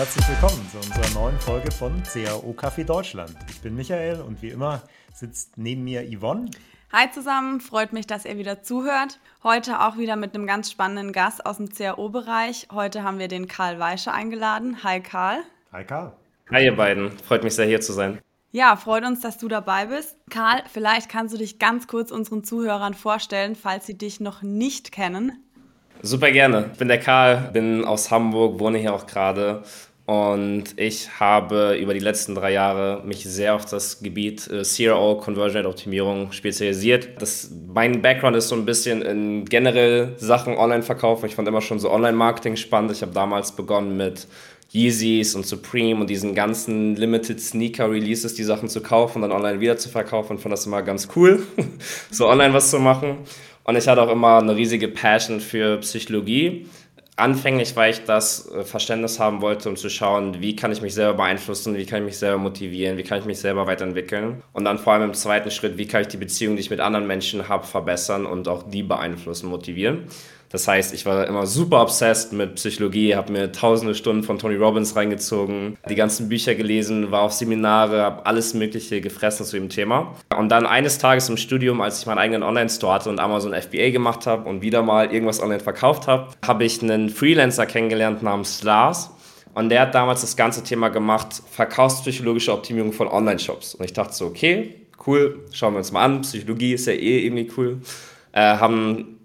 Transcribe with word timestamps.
herzlich 0.00 0.26
willkommen 0.30 0.66
zu 0.72 0.78
unserer 0.78 1.20
neuen 1.20 1.38
Folge 1.40 1.70
von 1.70 2.02
CAO 2.10 2.54
Kaffee 2.54 2.84
Deutschland. 2.84 3.36
Ich 3.50 3.60
bin 3.60 3.76
Michael 3.76 4.22
und 4.22 4.40
wie 4.40 4.48
immer 4.48 4.80
sitzt 5.12 5.58
neben 5.58 5.84
mir 5.84 6.02
Yvonne. 6.10 6.50
Hi 6.90 7.10
zusammen, 7.10 7.60
freut 7.60 7.92
mich, 7.92 8.06
dass 8.06 8.24
ihr 8.24 8.38
wieder 8.38 8.62
zuhört. 8.62 9.20
Heute 9.44 9.80
auch 9.80 9.98
wieder 9.98 10.16
mit 10.16 10.34
einem 10.34 10.46
ganz 10.46 10.70
spannenden 10.70 11.12
Gast 11.12 11.44
aus 11.44 11.58
dem 11.58 11.68
CAO-Bereich. 11.68 12.68
Heute 12.72 13.02
haben 13.02 13.18
wir 13.18 13.28
den 13.28 13.46
Karl 13.46 13.78
Weische 13.78 14.10
eingeladen. 14.10 14.82
Hi 14.84 15.02
Karl. 15.02 15.40
Hi 15.70 15.84
Karl. 15.84 16.14
Hi 16.50 16.64
ihr 16.64 16.74
beiden, 16.74 17.10
freut 17.18 17.44
mich 17.44 17.54
sehr 17.54 17.66
hier 17.66 17.82
zu 17.82 17.92
sein. 17.92 18.20
Ja, 18.52 18.76
freut 18.76 19.04
uns, 19.04 19.20
dass 19.20 19.36
du 19.36 19.48
dabei 19.48 19.84
bist. 19.84 20.16
Karl, 20.30 20.62
vielleicht 20.72 21.10
kannst 21.10 21.34
du 21.34 21.38
dich 21.38 21.58
ganz 21.58 21.88
kurz 21.88 22.10
unseren 22.10 22.42
Zuhörern 22.42 22.94
vorstellen, 22.94 23.54
falls 23.54 23.84
sie 23.84 23.98
dich 23.98 24.18
noch 24.18 24.40
nicht 24.40 24.92
kennen. 24.92 25.44
Super 26.00 26.30
gerne. 26.30 26.70
Ich 26.72 26.78
bin 26.78 26.88
der 26.88 26.98
Karl, 26.98 27.50
bin 27.52 27.84
aus 27.84 28.10
Hamburg, 28.10 28.58
wohne 28.58 28.78
hier 28.78 28.94
auch 28.94 29.06
gerade 29.06 29.62
und 30.10 30.64
ich 30.74 31.20
habe 31.20 31.78
über 31.80 31.94
die 31.94 32.00
letzten 32.00 32.34
drei 32.34 32.50
Jahre 32.50 33.00
mich 33.04 33.22
sehr 33.22 33.54
auf 33.54 33.64
das 33.64 34.02
Gebiet 34.02 34.50
äh, 34.50 34.64
CRO, 34.64 35.14
Conversion 35.14 35.58
Rate 35.58 35.68
Optimierung, 35.68 36.32
spezialisiert. 36.32 37.10
Das, 37.20 37.48
mein 37.72 38.02
Background 38.02 38.34
ist 38.34 38.48
so 38.48 38.56
ein 38.56 38.64
bisschen 38.64 39.02
in 39.02 39.44
generell 39.44 40.14
Sachen 40.16 40.56
Online-Verkauf. 40.56 41.22
Ich 41.22 41.36
fand 41.36 41.46
immer 41.46 41.60
schon 41.60 41.78
so 41.78 41.92
Online-Marketing 41.92 42.56
spannend. 42.56 42.90
Ich 42.90 43.02
habe 43.02 43.12
damals 43.12 43.52
begonnen 43.52 43.96
mit 43.96 44.26
Yeezys 44.72 45.36
und 45.36 45.46
Supreme 45.46 46.00
und 46.00 46.10
diesen 46.10 46.34
ganzen 46.34 46.96
Limited 46.96 47.40
Sneaker 47.40 47.88
Releases, 47.88 48.34
die 48.34 48.42
Sachen 48.42 48.68
zu 48.68 48.80
kaufen 48.80 49.22
und 49.22 49.30
dann 49.30 49.38
online 49.38 49.60
wieder 49.60 49.76
zu 49.76 49.90
verkaufen 49.90 50.32
und 50.32 50.38
fand 50.40 50.52
das 50.52 50.66
immer 50.66 50.82
ganz 50.82 51.06
cool, 51.14 51.44
so 52.10 52.28
online 52.28 52.52
was 52.52 52.70
zu 52.70 52.80
machen. 52.80 53.18
Und 53.62 53.76
ich 53.76 53.86
hatte 53.86 54.02
auch 54.02 54.10
immer 54.10 54.38
eine 54.38 54.56
riesige 54.56 54.88
Passion 54.88 55.38
für 55.38 55.76
Psychologie. 55.76 56.66
Anfänglich, 57.20 57.76
weil 57.76 57.90
ich 57.90 58.04
das 58.04 58.50
äh, 58.50 58.64
Verständnis 58.64 59.20
haben 59.20 59.42
wollte, 59.42 59.68
um 59.68 59.76
zu 59.76 59.90
schauen, 59.90 60.40
wie 60.40 60.56
kann 60.56 60.72
ich 60.72 60.80
mich 60.80 60.94
selber 60.94 61.18
beeinflussen, 61.18 61.76
wie 61.76 61.84
kann 61.84 61.98
ich 61.98 62.06
mich 62.06 62.18
selber 62.18 62.38
motivieren, 62.38 62.96
wie 62.96 63.02
kann 63.02 63.18
ich 63.18 63.26
mich 63.26 63.38
selber 63.38 63.66
weiterentwickeln. 63.66 64.42
Und 64.54 64.64
dann 64.64 64.78
vor 64.78 64.94
allem 64.94 65.02
im 65.02 65.14
zweiten 65.14 65.50
Schritt, 65.50 65.76
wie 65.76 65.86
kann 65.86 66.00
ich 66.00 66.08
die 66.08 66.16
Beziehung, 66.16 66.56
die 66.56 66.60
ich 66.60 66.70
mit 66.70 66.80
anderen 66.80 67.06
Menschen 67.06 67.48
habe, 67.48 67.66
verbessern 67.66 68.24
und 68.24 68.48
auch 68.48 68.62
die 68.62 68.82
beeinflussen, 68.82 69.50
motivieren. 69.50 70.06
Das 70.50 70.66
heißt, 70.66 70.92
ich 70.94 71.06
war 71.06 71.28
immer 71.28 71.46
super 71.46 71.80
obsessed 71.80 72.32
mit 72.32 72.56
Psychologie, 72.56 73.14
habe 73.14 73.32
mir 73.32 73.52
tausende 73.52 73.94
Stunden 73.94 74.24
von 74.24 74.36
Tony 74.38 74.56
Robbins 74.56 74.96
reingezogen, 74.96 75.78
die 75.88 75.94
ganzen 75.94 76.28
Bücher 76.28 76.56
gelesen, 76.56 77.12
war 77.12 77.22
auf 77.22 77.32
Seminare, 77.32 78.02
habe 78.02 78.26
alles 78.26 78.52
Mögliche 78.52 79.00
gefressen 79.00 79.46
zu 79.46 79.56
dem 79.56 79.68
Thema. 79.68 80.16
Und 80.36 80.48
dann 80.48 80.66
eines 80.66 80.98
Tages 80.98 81.28
im 81.28 81.36
Studium, 81.36 81.80
als 81.80 82.00
ich 82.00 82.06
meinen 82.06 82.18
eigenen 82.18 82.42
Online-Store 82.42 82.94
hatte 82.94 83.10
und 83.10 83.20
Amazon 83.20 83.54
FBA 83.54 83.90
gemacht 83.90 84.26
habe 84.26 84.48
und 84.48 84.60
wieder 84.60 84.82
mal 84.82 85.12
irgendwas 85.12 85.40
online 85.40 85.60
verkauft 85.60 86.08
habe, 86.08 86.32
habe 86.44 86.64
ich 86.64 86.82
einen 86.82 87.10
Freelancer 87.10 87.66
kennengelernt 87.66 88.24
namens 88.24 88.64
Lars. 88.64 89.10
Und 89.54 89.68
der 89.68 89.82
hat 89.82 89.94
damals 89.94 90.22
das 90.22 90.36
ganze 90.36 90.64
Thema 90.64 90.88
gemacht, 90.88 91.42
verkaufspsychologische 91.50 92.52
Optimierung 92.52 92.92
von 92.92 93.06
Online-Shops. 93.06 93.76
Und 93.76 93.84
ich 93.84 93.92
dachte 93.92 94.14
so, 94.14 94.26
okay, 94.26 94.74
cool, 95.06 95.44
schauen 95.52 95.74
wir 95.74 95.78
uns 95.78 95.92
mal 95.92 96.04
an. 96.04 96.22
Psychologie 96.22 96.72
ist 96.74 96.86
ja 96.86 96.92
eh 96.92 97.24
irgendwie 97.24 97.50
cool. 97.56 97.80
Äh, 98.32 98.56
haben 98.56 99.19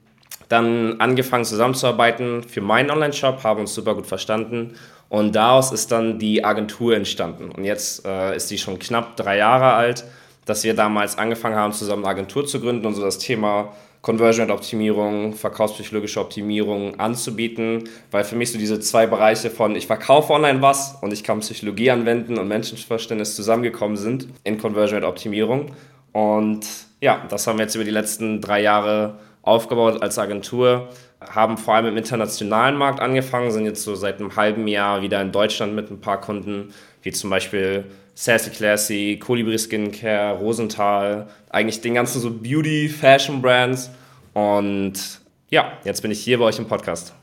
dann 0.49 0.99
angefangen 0.99 1.45
zusammenzuarbeiten 1.45 2.43
für 2.43 2.61
meinen 2.61 2.91
Online-Shop, 2.91 3.43
haben 3.43 3.61
uns 3.61 3.73
super 3.73 3.95
gut 3.95 4.07
verstanden 4.07 4.75
und 5.09 5.35
daraus 5.35 5.71
ist 5.71 5.91
dann 5.91 6.19
die 6.19 6.43
Agentur 6.43 6.95
entstanden. 6.95 7.52
Und 7.52 7.63
jetzt 7.63 8.05
äh, 8.05 8.35
ist 8.35 8.47
sie 8.49 8.57
schon 8.57 8.79
knapp 8.79 9.15
drei 9.15 9.37
Jahre 9.37 9.73
alt, 9.73 10.03
dass 10.45 10.63
wir 10.63 10.73
damals 10.73 11.17
angefangen 11.17 11.55
haben, 11.55 11.73
zusammen 11.73 12.03
eine 12.03 12.11
Agentur 12.11 12.45
zu 12.45 12.59
gründen 12.59 12.85
und 12.85 12.93
so 12.93 13.02
das 13.02 13.17
Thema 13.17 13.73
Conversion 14.05 14.52
Optimierung, 14.52 15.33
verkaufspsychologische 15.33 16.19
Optimierung 16.19 16.99
anzubieten, 16.99 17.89
weil 18.11 18.23
für 18.23 18.36
mich 18.36 18.52
so 18.52 18.59
diese 18.59 18.80
zwei 18.80 19.08
Bereiche 19.08 19.49
von 19.49 19.75
ich 19.75 19.87
verkaufe 19.87 20.31
online 20.31 20.61
was 20.61 20.95
und 21.02 21.11
ich 21.11 21.23
kann 21.23 21.39
Psychologie 21.39 21.89
anwenden 21.89 22.37
und 22.37 22.47
Menschenverständnis 22.47 23.36
zusammengekommen 23.36 23.97
sind 23.97 24.27
in 24.43 24.59
Conversion 24.59 25.03
Optimierung. 25.03 25.71
Und 26.11 26.67
ja, 27.02 27.25
das 27.30 27.47
haben 27.47 27.58
wir 27.58 27.64
jetzt 27.64 27.73
über 27.73 27.83
die 27.83 27.89
letzten 27.89 28.41
drei 28.41 28.61
Jahre 28.61 29.17
aufgebaut 29.45 30.02
als 30.02 30.17
Agentur, 30.17 30.89
haben 31.22 31.58
vor 31.58 31.76
allem 31.76 31.86
im 31.86 31.98
internationalen 31.98 32.76
Markt 32.76 33.00
angefangen, 33.00 33.52
sind 33.52 33.66
jetzt 33.66 33.83
so 33.83 33.95
seit 33.95 34.20
einem 34.20 34.36
halben 34.36 34.67
Jahr 34.67 35.02
wieder 35.02 35.22
in 35.22 35.32
Deutschland 35.32 35.73
mit 35.76 35.89
ein 35.89 36.02
paar 36.02 36.20
Kunden, 36.20 36.73
wie 37.04 37.11
zum 37.11 37.30
Beispiel 37.30 37.86
Sassy 38.16 38.50
Classy, 38.50 39.20
Colibri 39.22 39.58
Skincare, 39.58 40.38
Rosenthal, 40.38 41.28
eigentlich 41.50 41.82
den 41.82 41.94
ganzen 41.94 42.22
so 42.22 42.32
Beauty, 42.32 42.89
Fashion 42.89 43.42
Brands. 43.42 43.92
Und 44.33 45.22
ja, 45.50 45.73
jetzt 45.83 46.02
bin 46.02 46.12
ich 46.12 46.22
hier 46.22 46.39
bei 46.39 46.45
euch 46.45 46.58
im 46.58 46.67
Podcast. 46.67 47.14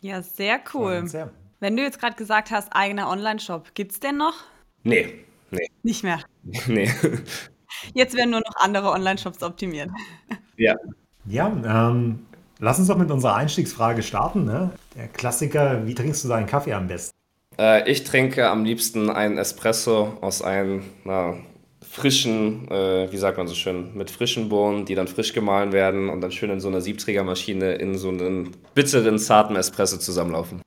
Ja, 0.00 0.20
sehr 0.20 0.60
cool. 0.74 1.06
Sehr. 1.06 1.30
Wenn 1.60 1.76
du 1.76 1.82
jetzt 1.82 2.00
gerade 2.00 2.16
gesagt 2.16 2.50
hast, 2.50 2.72
eigener 2.72 3.08
Online-Shop, 3.08 3.74
gibt 3.74 3.92
es 3.92 4.00
den 4.00 4.16
noch? 4.16 4.34
Nee, 4.82 5.24
nee. 5.50 5.68
Nicht 5.82 6.02
mehr? 6.02 6.20
Nee. 6.66 6.90
Jetzt 7.94 8.16
werden 8.16 8.30
nur 8.30 8.40
noch 8.40 8.56
andere 8.56 8.90
Online-Shops 8.90 9.42
optimiert. 9.42 9.90
Ja, 10.56 10.74
ja, 11.30 11.46
ähm, 11.64 12.26
lass 12.58 12.78
uns 12.78 12.88
doch 12.88 12.96
mit 12.96 13.10
unserer 13.10 13.36
Einstiegsfrage 13.36 14.02
starten. 14.02 14.44
Ne? 14.44 14.70
Der 14.96 15.08
Klassiker, 15.08 15.86
wie 15.86 15.94
trinkst 15.94 16.24
du 16.24 16.28
deinen 16.28 16.46
Kaffee 16.46 16.72
am 16.72 16.88
besten? 16.88 17.16
Äh, 17.58 17.90
ich 17.90 18.04
trinke 18.04 18.48
am 18.48 18.64
liebsten 18.64 19.10
einen 19.10 19.38
Espresso 19.38 20.16
aus 20.20 20.42
einem 20.42 20.84
na, 21.04 21.34
frischen, 21.80 22.70
äh, 22.70 23.10
wie 23.10 23.16
sagt 23.16 23.38
man 23.38 23.48
so 23.48 23.54
schön, 23.54 23.96
mit 23.96 24.10
frischen 24.10 24.48
Bohnen, 24.48 24.84
die 24.84 24.94
dann 24.94 25.08
frisch 25.08 25.32
gemahlen 25.32 25.72
werden 25.72 26.08
und 26.08 26.20
dann 26.20 26.32
schön 26.32 26.50
in 26.50 26.60
so 26.60 26.68
einer 26.68 26.80
Siebträgermaschine 26.80 27.74
in 27.74 27.96
so 27.96 28.08
einen 28.08 28.56
bitteren, 28.74 29.18
zarten 29.18 29.56
Espresso 29.56 29.98
zusammenlaufen. 29.98 30.62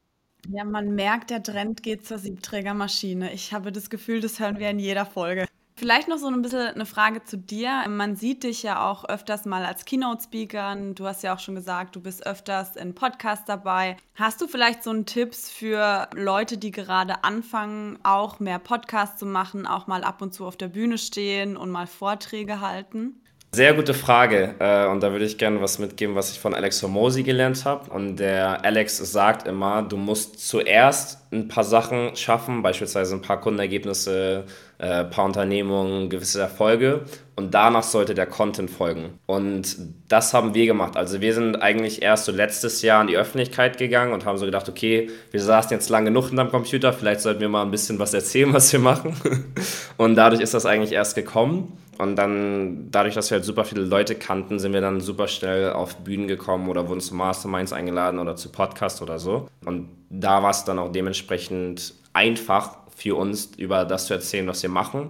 Ja, 0.50 0.64
man 0.64 0.96
merkt, 0.96 1.30
der 1.30 1.44
Trend 1.44 1.84
geht 1.84 2.06
zur 2.06 2.18
Siebträgermaschine. 2.18 3.32
Ich 3.32 3.54
habe 3.54 3.72
das 3.72 3.90
Gefühl, 3.90 4.22
das 4.22 4.40
hören 4.40 4.58
wir 4.60 4.70
in 4.70 4.80
jeder 4.80 5.06
Folge. 5.06 5.46
Vielleicht 5.82 6.08
noch 6.08 6.20
so 6.20 6.28
ein 6.28 6.44
bisschen 6.44 6.68
eine 6.68 6.86
Frage 6.86 7.24
zu 7.24 7.40
dir. 7.40 7.86
Man 7.90 8.16
sieht 8.16 8.44
dich 8.44 8.62
ja 8.62 8.88
auch 8.88 9.04
öfters 9.10 9.46
mal 9.46 9.66
als 9.66 9.84
Keynote-Speaker. 9.84 10.78
Du 10.94 11.08
hast 11.08 11.24
ja 11.24 11.34
auch 11.34 11.40
schon 11.40 11.56
gesagt, 11.56 11.96
du 11.96 12.02
bist 12.02 12.24
öfters 12.24 12.76
in 12.76 12.94
Podcasts 12.94 13.46
dabei. 13.46 13.98
Hast 14.14 14.40
du 14.42 14.48
vielleicht 14.48 14.84
so 14.84 14.92
einen 14.92 15.08
Tipps 15.08 15.50
für 15.50 16.08
Leute, 16.14 16.60
die 16.60 16.70
gerade 16.70 17.24
anfangen, 17.24 17.98
auch 18.04 18.40
mehr 18.40 18.60
Podcasts 18.60 19.18
zu 19.18 19.26
machen, 19.26 19.66
auch 19.66 19.88
mal 19.88 20.04
ab 20.04 20.22
und 20.22 20.36
zu 20.36 20.46
auf 20.46 20.56
der 20.56 20.68
Bühne 20.68 21.00
stehen 21.00 21.58
und 21.58 21.72
mal 21.72 21.88
Vorträge 21.88 22.62
halten? 22.62 23.16
Sehr 23.54 23.74
gute 23.74 23.94
Frage. 23.94 24.56
Äh, 24.60 24.88
und 24.88 25.04
da 25.04 25.12
würde 25.12 25.26
ich 25.26 25.38
gerne 25.38 25.62
was 25.62 25.78
mitgeben, 25.78 26.16
was 26.16 26.32
ich 26.32 26.40
von 26.40 26.54
Alex 26.54 26.82
Hormozy 26.84 27.24
gelernt 27.24 27.66
habe. 27.66 27.92
Und 27.92 28.16
der 28.16 28.64
Alex 28.64 28.98
sagt 28.98 29.46
immer, 29.46 29.82
du 29.82 29.98
musst 29.98 30.48
zuerst 30.48 31.18
ein 31.34 31.50
paar 31.50 31.66
Sachen 31.66 32.16
schaffen, 32.16 32.62
beispielsweise 32.62 33.14
ein 33.14 33.22
paar 33.22 33.42
Kundenergebnisse, 33.42 34.46
äh, 34.82 35.04
paar 35.04 35.26
Unternehmungen, 35.26 36.10
gewisse 36.10 36.42
Erfolge. 36.42 37.02
Und 37.36 37.54
danach 37.54 37.84
sollte 37.84 38.16
der 38.16 38.26
Content 38.26 38.70
folgen. 38.70 39.20
Und 39.28 39.78
das 40.08 40.34
haben 40.34 40.56
wir 40.56 40.66
gemacht. 40.66 40.98
Also 40.98 41.22
wir 41.22 41.36
sind 41.36 41.56
eigentlich 41.62 42.02
erst 42.02 42.26
so 42.26 42.32
letztes 42.32 42.82
Jahr 42.82 43.02
in 43.02 43.08
die 43.08 43.16
Öffentlichkeit 43.16 43.78
gegangen 43.78 44.12
und 44.12 44.26
haben 44.26 44.40
so 44.40 44.46
gedacht, 44.46 44.68
okay, 44.68 45.10
wir 45.30 45.40
saßen 45.40 45.72
jetzt 45.72 45.90
lang 45.90 46.06
genug 46.06 46.30
hinterm 46.30 46.50
Computer, 46.50 46.94
vielleicht 46.94 47.22
sollten 47.22 47.42
wir 47.42 47.50
mal 47.50 47.62
ein 47.62 47.70
bisschen 47.70 48.00
was 48.00 48.14
erzählen, 48.14 48.52
was 48.54 48.74
wir 48.74 48.80
machen. 48.80 49.16
Und 49.98 50.16
dadurch 50.16 50.42
ist 50.42 50.56
das 50.56 50.66
eigentlich 50.66 50.94
erst 50.94 51.14
gekommen. 51.14 51.78
Und 52.00 52.16
dann, 52.16 52.90
dadurch, 52.90 53.14
dass 53.14 53.30
wir 53.30 53.36
halt 53.36 53.46
super 53.46 53.66
viele 53.66 53.82
Leute 53.82 54.16
kannten, 54.16 54.58
sind 54.58 54.74
wir 54.74 54.82
dann 54.82 55.00
super 55.00 55.28
schnell 55.28 55.74
auf 55.74 55.98
Bühnen 55.98 56.28
gekommen 56.28 56.68
oder 56.70 56.90
wurden 56.90 57.02
zu 57.02 57.14
Masterminds 57.14 57.72
eingeladen 57.72 58.20
oder 58.20 58.36
zu 58.36 58.50
Podcasts 58.50 59.02
oder 59.04 59.20
so. 59.20 59.48
Und 59.64 59.90
da 60.10 60.42
war 60.42 60.50
es 60.50 60.64
dann 60.64 60.80
auch 60.80 60.92
dementsprechend 60.92 61.94
einfach 62.14 62.78
für 62.96 63.16
uns, 63.16 63.52
über 63.58 63.86
das 63.86 64.08
zu 64.08 64.14
erzählen, 64.14 64.48
was 64.48 64.62
wir 64.62 64.70
machen. 64.70 65.10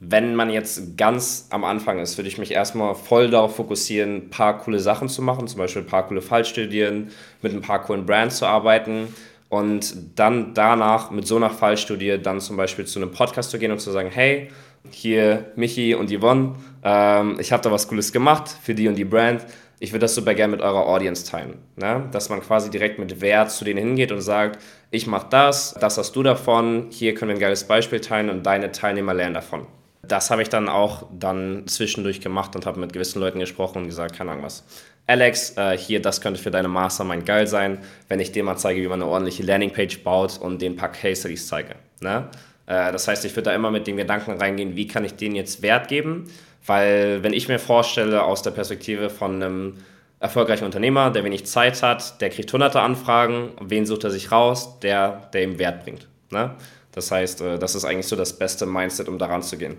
Wenn 0.00 0.34
man 0.34 0.48
jetzt 0.48 0.96
ganz 0.96 1.46
am 1.50 1.64
Anfang 1.64 1.98
ist, 1.98 2.16
würde 2.16 2.28
ich 2.28 2.38
mich 2.38 2.52
erstmal 2.52 2.94
voll 2.94 3.28
darauf 3.28 3.56
fokussieren, 3.56 4.16
ein 4.16 4.30
paar 4.30 4.58
coole 4.58 4.80
Sachen 4.80 5.08
zu 5.08 5.20
machen, 5.20 5.46
zum 5.46 5.58
Beispiel 5.58 5.82
ein 5.82 5.88
paar 5.88 6.08
coole 6.08 6.22
Fallstudien, 6.22 7.10
mit 7.42 7.52
ein 7.52 7.60
paar 7.60 7.82
coolen 7.82 8.06
Brands 8.06 8.38
zu 8.38 8.46
arbeiten 8.46 9.08
und 9.50 9.94
dann 10.18 10.54
danach 10.54 11.10
mit 11.10 11.26
so 11.26 11.36
einer 11.36 11.50
Fallstudie 11.50 12.18
dann 12.22 12.40
zum 12.40 12.56
Beispiel 12.56 12.86
zu 12.86 12.98
einem 12.98 13.10
Podcast 13.10 13.50
zu 13.50 13.58
gehen 13.58 13.72
und 13.72 13.80
zu 13.80 13.90
sagen, 13.90 14.08
hey, 14.10 14.48
hier 14.90 15.52
Michi 15.56 15.94
und 15.94 16.10
Yvonne, 16.10 16.54
ähm, 16.82 17.36
ich 17.38 17.52
habe 17.52 17.62
da 17.62 17.70
was 17.70 17.86
Cooles 17.86 18.12
gemacht 18.12 18.48
für 18.62 18.74
die 18.74 18.88
und 18.88 18.94
die 18.94 19.04
Brand. 19.04 19.44
Ich 19.82 19.92
würde 19.92 20.00
das 20.00 20.14
super 20.14 20.34
gerne 20.34 20.50
mit 20.52 20.60
eurer 20.60 20.86
Audience 20.86 21.24
teilen. 21.28 21.58
Ne? 21.76 22.06
Dass 22.12 22.28
man 22.28 22.40
quasi 22.42 22.70
direkt 22.70 22.98
mit 22.98 23.22
Wert 23.22 23.50
zu 23.50 23.64
denen 23.64 23.78
hingeht 23.78 24.12
und 24.12 24.20
sagt, 24.20 24.60
ich 24.90 25.06
mache 25.06 25.28
das, 25.30 25.74
das 25.80 25.96
hast 25.96 26.14
du 26.14 26.22
davon, 26.22 26.88
hier 26.90 27.14
können 27.14 27.30
wir 27.30 27.36
ein 27.36 27.40
geiles 27.40 27.64
Beispiel 27.64 28.00
teilen 28.00 28.28
und 28.28 28.44
deine 28.44 28.72
Teilnehmer 28.72 29.14
lernen 29.14 29.34
davon. 29.34 29.66
Das 30.02 30.30
habe 30.30 30.42
ich 30.42 30.50
dann 30.50 30.68
auch 30.68 31.06
dann 31.18 31.66
zwischendurch 31.66 32.20
gemacht 32.20 32.54
und 32.56 32.66
habe 32.66 32.78
mit 32.78 32.92
gewissen 32.92 33.20
Leuten 33.20 33.38
gesprochen 33.38 33.78
und 33.78 33.86
gesagt, 33.86 34.16
keine 34.16 34.32
Ahnung 34.32 34.44
was. 34.44 34.64
Alex, 35.06 35.56
äh, 35.56 35.78
hier, 35.78 36.02
das 36.02 36.20
könnte 36.20 36.40
für 36.40 36.50
deine 36.50 36.68
Mastermind 36.68 37.24
geil 37.24 37.46
sein, 37.46 37.78
wenn 38.08 38.20
ich 38.20 38.32
dir 38.32 38.44
mal 38.44 38.56
zeige, 38.56 38.82
wie 38.82 38.86
man 38.86 39.00
eine 39.00 39.10
ordentliche 39.10 39.42
Landingpage 39.44 40.04
baut 40.04 40.38
und 40.38 40.60
den 40.60 40.74
ein 40.74 40.76
paar 40.76 40.92
Case 40.92 41.20
Studies 41.20 41.48
zeige. 41.48 41.76
Ne? 42.00 42.28
Äh, 42.66 42.92
das 42.92 43.08
heißt, 43.08 43.24
ich 43.24 43.32
würde 43.32 43.50
da 43.50 43.54
immer 43.54 43.70
mit 43.70 43.86
dem 43.86 43.96
Gedanken 43.96 44.32
reingehen, 44.32 44.76
wie 44.76 44.86
kann 44.86 45.04
ich 45.04 45.14
denen 45.14 45.34
jetzt 45.34 45.62
Wert 45.62 45.88
geben? 45.88 46.30
Weil 46.66 47.22
wenn 47.22 47.32
ich 47.32 47.48
mir 47.48 47.58
vorstelle, 47.58 48.22
aus 48.22 48.42
der 48.42 48.50
Perspektive 48.50 49.10
von 49.10 49.42
einem 49.42 49.78
erfolgreichen 50.20 50.64
Unternehmer, 50.64 51.10
der 51.10 51.24
wenig 51.24 51.46
Zeit 51.46 51.82
hat, 51.82 52.20
der 52.20 52.30
kriegt 52.30 52.52
hunderte 52.52 52.80
Anfragen, 52.80 53.52
wen 53.60 53.86
sucht 53.86 54.04
er 54.04 54.10
sich 54.10 54.30
raus? 54.30 54.78
Der, 54.80 55.28
der 55.32 55.42
ihm 55.42 55.58
Wert 55.58 55.82
bringt. 55.84 56.06
Ne? 56.30 56.54
Das 56.92 57.10
heißt, 57.10 57.40
äh, 57.40 57.58
das 57.58 57.74
ist 57.74 57.84
eigentlich 57.84 58.06
so 58.06 58.16
das 58.16 58.38
beste 58.38 58.66
Mindset, 58.66 59.08
um 59.08 59.18
daran 59.18 59.42
zu 59.42 59.56
gehen. 59.56 59.76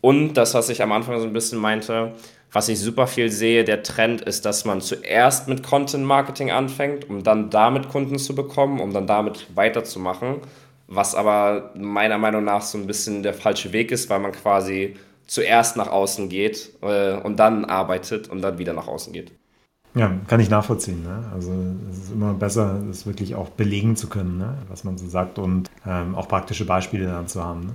Und 0.00 0.34
das, 0.34 0.54
was 0.54 0.68
ich 0.68 0.82
am 0.82 0.92
Anfang 0.92 1.18
so 1.20 1.26
ein 1.26 1.32
bisschen 1.32 1.58
meinte, 1.58 2.12
was 2.52 2.68
ich 2.68 2.78
super 2.78 3.06
viel 3.06 3.30
sehe, 3.30 3.64
der 3.64 3.82
Trend 3.82 4.20
ist, 4.22 4.44
dass 4.44 4.64
man 4.64 4.80
zuerst 4.80 5.48
mit 5.48 5.62
Content 5.62 6.04
Marketing 6.04 6.50
anfängt, 6.50 7.08
um 7.08 7.22
dann 7.22 7.50
damit 7.50 7.88
Kunden 7.88 8.18
zu 8.18 8.34
bekommen, 8.34 8.80
um 8.80 8.92
dann 8.92 9.06
damit 9.06 9.46
weiterzumachen. 9.54 10.40
Was 10.88 11.14
aber 11.14 11.72
meiner 11.74 12.18
Meinung 12.18 12.44
nach 12.44 12.62
so 12.62 12.78
ein 12.78 12.86
bisschen 12.86 13.22
der 13.22 13.34
falsche 13.34 13.72
Weg 13.72 13.90
ist, 13.90 14.08
weil 14.08 14.20
man 14.20 14.32
quasi 14.32 14.94
zuerst 15.26 15.76
nach 15.76 15.88
außen 15.88 16.28
geht 16.28 16.72
äh, 16.82 17.14
und 17.14 17.36
dann 17.36 17.64
arbeitet 17.64 18.28
und 18.28 18.42
dann 18.42 18.58
wieder 18.58 18.72
nach 18.72 18.86
außen 18.86 19.12
geht. 19.12 19.32
Ja, 19.94 20.12
kann 20.28 20.40
ich 20.40 20.50
nachvollziehen. 20.50 21.02
Ne? 21.02 21.24
Also 21.32 21.52
es 21.90 21.98
ist 21.98 22.12
immer 22.12 22.34
besser, 22.34 22.82
das 22.86 23.06
wirklich 23.06 23.34
auch 23.34 23.48
belegen 23.48 23.96
zu 23.96 24.08
können, 24.08 24.36
ne? 24.36 24.58
was 24.68 24.84
man 24.84 24.98
so 24.98 25.08
sagt 25.08 25.38
und 25.38 25.70
ähm, 25.86 26.14
auch 26.14 26.28
praktische 26.28 26.66
Beispiele 26.66 27.06
dann 27.06 27.28
zu 27.28 27.42
haben. 27.42 27.60
Ne? 27.60 27.72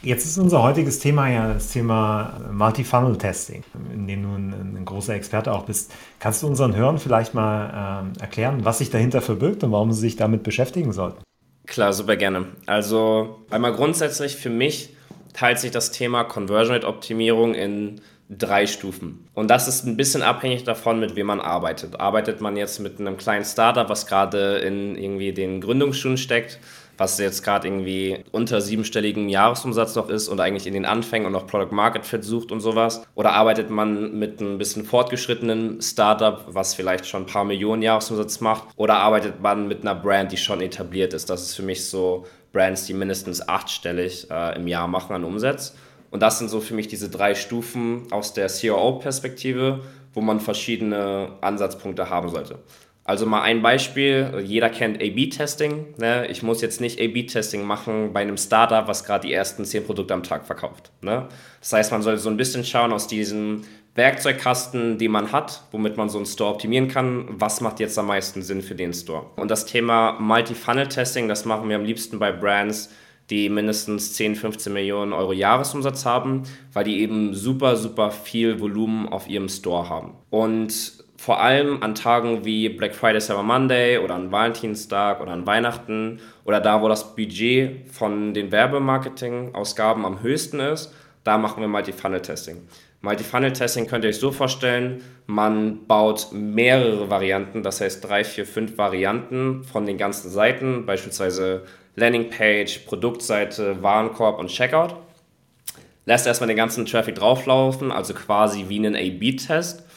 Jetzt 0.00 0.24
ist 0.24 0.38
unser 0.38 0.62
heutiges 0.62 1.00
Thema 1.00 1.28
ja 1.28 1.54
das 1.54 1.70
Thema 1.70 2.40
Multi-Funnel-Testing, 2.52 3.64
in 3.92 4.06
dem 4.06 4.22
du 4.22 4.28
ein, 4.28 4.76
ein, 4.76 4.84
großer 4.84 5.14
Experte 5.14 5.52
auch 5.52 5.64
bist. 5.64 5.92
Kannst 6.20 6.42
du 6.42 6.46
unseren 6.46 6.74
Hörern 6.74 6.98
vielleicht 6.98 7.34
mal 7.34 8.04
ähm, 8.04 8.12
erklären, 8.20 8.64
was 8.64 8.78
sich 8.78 8.90
dahinter 8.90 9.20
verbirgt 9.20 9.64
und 9.64 9.72
warum 9.72 9.92
sie 9.92 10.00
sich 10.00 10.16
damit 10.16 10.44
beschäftigen 10.44 10.92
sollten? 10.92 11.20
Klar, 11.66 11.92
super 11.92 12.16
gerne. 12.16 12.46
Also 12.64 13.44
einmal 13.50 13.74
grundsätzlich 13.74 14.36
für 14.36 14.50
mich 14.50 14.96
teilt 15.38 15.60
sich 15.60 15.70
das 15.70 15.92
Thema 15.92 16.24
Conversion 16.24 16.74
Rate 16.74 16.86
Optimierung 16.88 17.54
in 17.54 18.00
drei 18.28 18.66
Stufen. 18.66 19.28
Und 19.34 19.48
das 19.48 19.68
ist 19.68 19.86
ein 19.86 19.96
bisschen 19.96 20.22
abhängig 20.22 20.64
davon, 20.64 20.98
mit 20.98 21.14
wem 21.14 21.28
man 21.28 21.40
arbeitet. 21.40 22.00
Arbeitet 22.00 22.40
man 22.40 22.56
jetzt 22.56 22.80
mit 22.80 22.98
einem 22.98 23.16
kleinen 23.16 23.44
Startup, 23.44 23.88
was 23.88 24.06
gerade 24.06 24.58
in 24.58 24.96
irgendwie 24.96 25.32
den 25.32 25.60
Gründungsschuhen 25.60 26.18
steckt, 26.18 26.58
was 26.98 27.18
jetzt 27.18 27.44
gerade 27.44 27.68
irgendwie 27.68 28.18
unter 28.32 28.60
siebenstelligen 28.60 29.28
Jahresumsatz 29.28 29.94
noch 29.94 30.08
ist 30.08 30.26
und 30.26 30.40
eigentlich 30.40 30.66
in 30.66 30.74
den 30.74 30.84
Anfängen 30.84 31.26
und 31.26 31.32
noch 31.32 31.46
Product 31.46 31.72
Market 31.72 32.04
Fit 32.04 32.24
sucht 32.24 32.50
und 32.50 32.60
sowas? 32.60 33.02
Oder 33.14 33.32
arbeitet 33.32 33.70
man 33.70 34.18
mit 34.18 34.40
einem 34.40 34.58
bisschen 34.58 34.84
fortgeschrittenen 34.84 35.80
Startup, 35.80 36.44
was 36.48 36.74
vielleicht 36.74 37.06
schon 37.06 37.22
ein 37.22 37.26
paar 37.26 37.44
Millionen 37.44 37.82
Jahresumsatz 37.82 38.40
macht? 38.40 38.64
Oder 38.74 38.96
arbeitet 38.96 39.40
man 39.40 39.68
mit 39.68 39.82
einer 39.82 39.94
Brand, 39.94 40.32
die 40.32 40.36
schon 40.36 40.60
etabliert 40.60 41.14
ist? 41.14 41.30
Das 41.30 41.42
ist 41.42 41.54
für 41.54 41.62
mich 41.62 41.86
so 41.86 42.26
Brands, 42.52 42.86
die 42.86 42.94
mindestens 42.94 43.46
achtstellig 43.46 44.30
äh, 44.30 44.56
im 44.56 44.66
Jahr 44.66 44.88
machen 44.88 45.14
an 45.14 45.24
Umsatz. 45.24 45.74
Und 46.10 46.22
das 46.22 46.38
sind 46.38 46.48
so 46.48 46.60
für 46.60 46.74
mich 46.74 46.88
diese 46.88 47.10
drei 47.10 47.34
Stufen 47.34 48.10
aus 48.10 48.32
der 48.32 48.48
COO-Perspektive, 48.48 49.80
wo 50.14 50.20
man 50.20 50.40
verschiedene 50.40 51.32
Ansatzpunkte 51.40 52.08
haben 52.08 52.30
sollte. 52.30 52.58
Also 53.08 53.24
mal 53.24 53.40
ein 53.40 53.62
Beispiel, 53.62 54.42
jeder 54.44 54.68
kennt 54.68 55.02
A-B-Testing. 55.02 55.94
Ne? 55.96 56.26
Ich 56.26 56.42
muss 56.42 56.60
jetzt 56.60 56.78
nicht 56.82 57.00
A-B-Testing 57.00 57.64
machen 57.64 58.12
bei 58.12 58.20
einem 58.20 58.36
Startup, 58.36 58.86
was 58.86 59.02
gerade 59.02 59.26
die 59.26 59.32
ersten 59.32 59.64
zehn 59.64 59.82
Produkte 59.82 60.12
am 60.12 60.22
Tag 60.22 60.44
verkauft. 60.44 60.90
Ne? 61.00 61.26
Das 61.60 61.72
heißt, 61.72 61.90
man 61.90 62.02
sollte 62.02 62.20
so 62.20 62.28
ein 62.28 62.36
bisschen 62.36 62.64
schauen 62.64 62.92
aus 62.92 63.06
diesem 63.06 63.62
Werkzeugkasten, 63.94 64.98
den 64.98 65.10
man 65.10 65.32
hat, 65.32 65.62
womit 65.70 65.96
man 65.96 66.10
so 66.10 66.18
einen 66.18 66.26
Store 66.26 66.52
optimieren 66.52 66.88
kann, 66.88 67.24
was 67.30 67.62
macht 67.62 67.80
jetzt 67.80 67.98
am 67.98 68.08
meisten 68.08 68.42
Sinn 68.42 68.60
für 68.60 68.74
den 68.74 68.92
Store. 68.92 69.24
Und 69.36 69.50
das 69.50 69.64
Thema 69.64 70.18
Multi-Funnel-Testing, 70.20 71.28
das 71.28 71.46
machen 71.46 71.70
wir 71.70 71.76
am 71.76 71.86
liebsten 71.86 72.18
bei 72.18 72.30
Brands, 72.30 72.90
die 73.30 73.48
mindestens 73.48 74.12
10, 74.12 74.36
15 74.36 74.70
Millionen 74.70 75.14
Euro 75.14 75.32
Jahresumsatz 75.32 76.04
haben, 76.04 76.42
weil 76.74 76.84
die 76.84 77.00
eben 77.00 77.32
super, 77.32 77.76
super 77.76 78.10
viel 78.10 78.60
Volumen 78.60 79.08
auf 79.08 79.30
ihrem 79.30 79.48
Store 79.48 79.88
haben. 79.88 80.12
Und 80.28 80.97
vor 81.18 81.40
allem 81.40 81.82
an 81.82 81.96
Tagen 81.96 82.44
wie 82.44 82.68
Black 82.68 82.94
Friday, 82.94 83.20
Cyber 83.20 83.42
Monday 83.42 83.98
oder 83.98 84.14
an 84.14 84.30
Valentinstag 84.30 85.20
oder 85.20 85.32
an 85.32 85.46
Weihnachten 85.46 86.20
oder 86.44 86.60
da, 86.60 86.80
wo 86.80 86.88
das 86.88 87.16
Budget 87.16 87.90
von 87.90 88.32
den 88.32 88.52
Werbemarketing-Ausgaben 88.52 90.06
am 90.06 90.22
höchsten 90.22 90.60
ist, 90.60 90.94
da 91.24 91.36
machen 91.36 91.60
wir 91.60 91.68
Multi-Funnel-Testing. 91.68 92.58
Multi-Funnel-Testing 93.00 93.88
könnt 93.88 94.04
ihr 94.04 94.10
euch 94.10 94.20
so 94.20 94.30
vorstellen, 94.30 95.02
man 95.26 95.86
baut 95.86 96.28
mehrere 96.32 97.10
Varianten, 97.10 97.64
das 97.64 97.80
heißt 97.80 98.08
drei, 98.08 98.22
vier, 98.22 98.46
fünf 98.46 98.78
Varianten 98.78 99.64
von 99.64 99.86
den 99.86 99.98
ganzen 99.98 100.30
Seiten, 100.30 100.86
beispielsweise 100.86 101.64
Landingpage, 101.96 102.86
Produktseite, 102.86 103.82
Warenkorb 103.82 104.38
und 104.38 104.50
Checkout. 104.50 104.94
Lässt 106.06 106.28
erstmal 106.28 106.48
den 106.48 106.56
ganzen 106.56 106.86
Traffic 106.86 107.16
drauflaufen, 107.16 107.90
also 107.90 108.14
quasi 108.14 108.66
wie 108.68 108.78
einen 108.78 108.94
A-B-Test. 108.94 109.87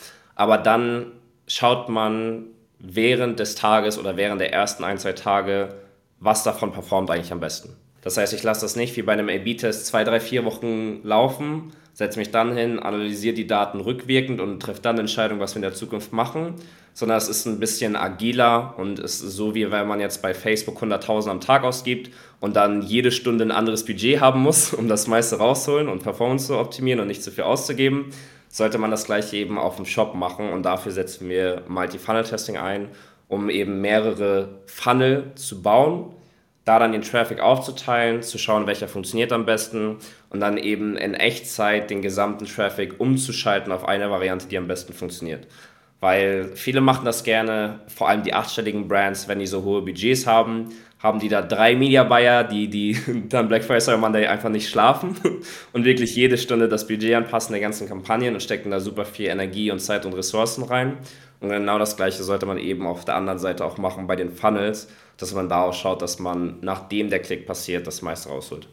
Aber 0.42 0.58
dann 0.58 1.12
schaut 1.46 1.88
man 1.88 2.48
während 2.80 3.40
des 3.40 3.54
Tages 3.54 4.00
oder 4.00 4.18
während 4.18 4.42
der 4.42 4.52
ersten 4.52 4.84
ein, 4.84 4.98
zwei 4.98 5.14
Tage, 5.14 5.76
was 6.20 6.44
davon 6.44 6.72
performt 6.72 7.12
eigentlich 7.12 7.32
am 7.32 7.40
besten. 7.40 7.76
Das 8.02 8.18
heißt, 8.18 8.34
ich 8.34 8.42
lasse 8.42 8.62
das 8.62 8.76
nicht 8.76 8.98
wie 8.98 9.04
bei 9.04 9.14
einem 9.14 9.30
A-B-Test 9.30 9.86
zwei, 9.86 10.04
drei, 10.04 10.20
vier 10.20 10.44
Wochen 10.44 11.02
laufen, 11.04 11.74
setze 11.94 12.18
mich 12.18 12.32
dann 12.32 12.58
hin, 12.58 12.80
analysiere 12.80 13.36
die 13.36 13.46
Daten 13.46 13.82
rückwirkend 13.82 14.42
und 14.42 14.60
treffe 14.60 14.82
dann 14.82 14.98
Entscheidungen, 14.98 15.40
was 15.40 15.54
wir 15.54 15.58
in 15.58 15.62
der 15.62 15.76
Zukunft 15.76 16.12
machen, 16.12 16.56
sondern 16.96 17.20
es 17.20 17.30
ist 17.30 17.46
ein 17.46 17.60
bisschen 17.60 17.96
agiler 17.96 18.74
und 18.80 18.98
ist 18.98 19.20
so, 19.20 19.54
wie 19.54 19.70
wenn 19.70 19.88
man 19.88 20.00
jetzt 20.00 20.24
bei 20.24 20.34
Facebook 20.34 20.82
100.000 20.82 21.30
am 21.30 21.40
Tag 21.40 21.64
ausgibt 21.64 22.10
und 22.40 22.56
dann 22.56 22.82
jede 22.82 23.12
Stunde 23.12 23.46
ein 23.46 23.52
anderes 23.52 23.86
Budget 23.86 24.22
haben 24.22 24.42
muss, 24.42 24.74
um 24.74 24.88
das 24.88 25.06
meiste 25.06 25.38
rausholen 25.38 25.88
und 25.88 26.02
Performance 26.02 26.48
zu 26.48 26.58
optimieren 26.58 27.00
und 27.00 27.10
nicht 27.10 27.22
zu 27.22 27.30
viel 27.30 27.44
auszugeben, 27.44 28.08
sollte 28.52 28.78
man 28.78 28.92
das 28.92 29.06
gleiche 29.06 29.38
eben 29.38 29.58
auf 29.58 29.78
dem 29.78 29.86
Shop 29.86 30.14
machen 30.14 30.52
und 30.52 30.64
dafür 30.64 30.92
setzen 30.92 31.30
wir 31.30 31.64
Multi-Funnel-Testing 31.68 32.58
ein, 32.58 32.90
um 33.28 33.50
eben 33.50 33.82
mehrere 33.82 34.60
Funnel 34.66 35.32
zu 35.36 35.62
bauen 35.62 36.14
da 36.66 36.78
dann 36.78 36.92
den 36.92 37.02
Traffic 37.02 37.40
aufzuteilen, 37.40 38.22
zu 38.22 38.38
schauen, 38.38 38.68
welcher 38.68 38.88
funktioniert 38.88 39.32
am 39.32 39.46
besten 39.46 39.98
und 40.30 40.40
dann 40.40 40.58
eben 40.58 40.96
in 40.96 41.16
Echtzeit 41.16 41.90
den 41.90 42.02
gesamten 42.02 42.46
Traffic 42.46 43.00
umzuschalten 43.00 43.72
auf 43.72 43.88
eine 43.88 44.12
Variante, 44.12 44.48
die 44.48 44.58
am 44.58 44.68
besten 44.68 44.94
funktioniert. 44.94 45.48
Weil 46.00 46.52
viele 46.56 46.82
machen 46.82 47.06
das 47.06 47.24
gerne, 47.24 47.80
vor 47.88 48.10
allem 48.10 48.24
die 48.24 48.34
achtstelligen 48.34 48.88
Brands, 48.88 49.28
wenn 49.28 49.40
die 49.40 49.48
so 49.48 49.64
hohe 49.64 49.82
Budgets 49.82 50.26
haben, 50.26 50.70
haben 51.02 51.20
die 51.20 51.30
da 51.30 51.42
drei 51.42 51.76
Media 51.76 52.04
Buyer, 52.04 52.44
die, 52.44 52.68
die 52.68 52.98
dann 53.30 53.48
Black 53.48 53.64
Friday 53.64 53.82
Cyber 53.82 53.98
Monday 53.98 54.28
einfach 54.28 54.50
nicht 54.50 54.70
schlafen 54.70 55.16
und 55.74 55.86
wirklich 55.86 56.16
jede 56.16 56.38
Stunde 56.38 56.68
das 56.68 56.88
Budget 56.88 57.16
anpassen 57.16 57.54
der 57.54 57.62
ganzen 57.62 57.88
Kampagnen 57.88 58.34
und 58.34 58.42
stecken 58.42 58.72
da 58.72 58.80
super 58.80 59.06
viel 59.06 59.28
Energie 59.28 59.72
und 59.72 59.80
Zeit 59.80 60.06
und 60.06 60.14
Ressourcen 60.14 60.64
rein. 60.64 60.98
Und 61.40 61.50
genau 61.50 61.80
das 61.80 61.98
Gleiche 61.98 62.22
sollte 62.22 62.46
man 62.46 62.60
eben 62.60 62.86
auf 62.86 63.04
der 63.04 63.16
anderen 63.16 63.40
Seite 63.40 63.66
auch 63.66 63.78
machen 63.78 64.06
bei 64.06 64.16
den 64.16 64.30
Funnels, 64.30 64.88
dass 65.18 65.34
man 65.34 65.50
da 65.50 65.64
auch 65.64 65.74
schaut, 65.74 66.02
dass 66.04 66.20
man, 66.20 66.58
nachdem 66.62 67.10
der 67.10 67.20
Klick 67.20 67.48
passiert, 67.48 67.88
das 67.88 68.04
meiste 68.04 68.30
rausholt. 68.30 68.68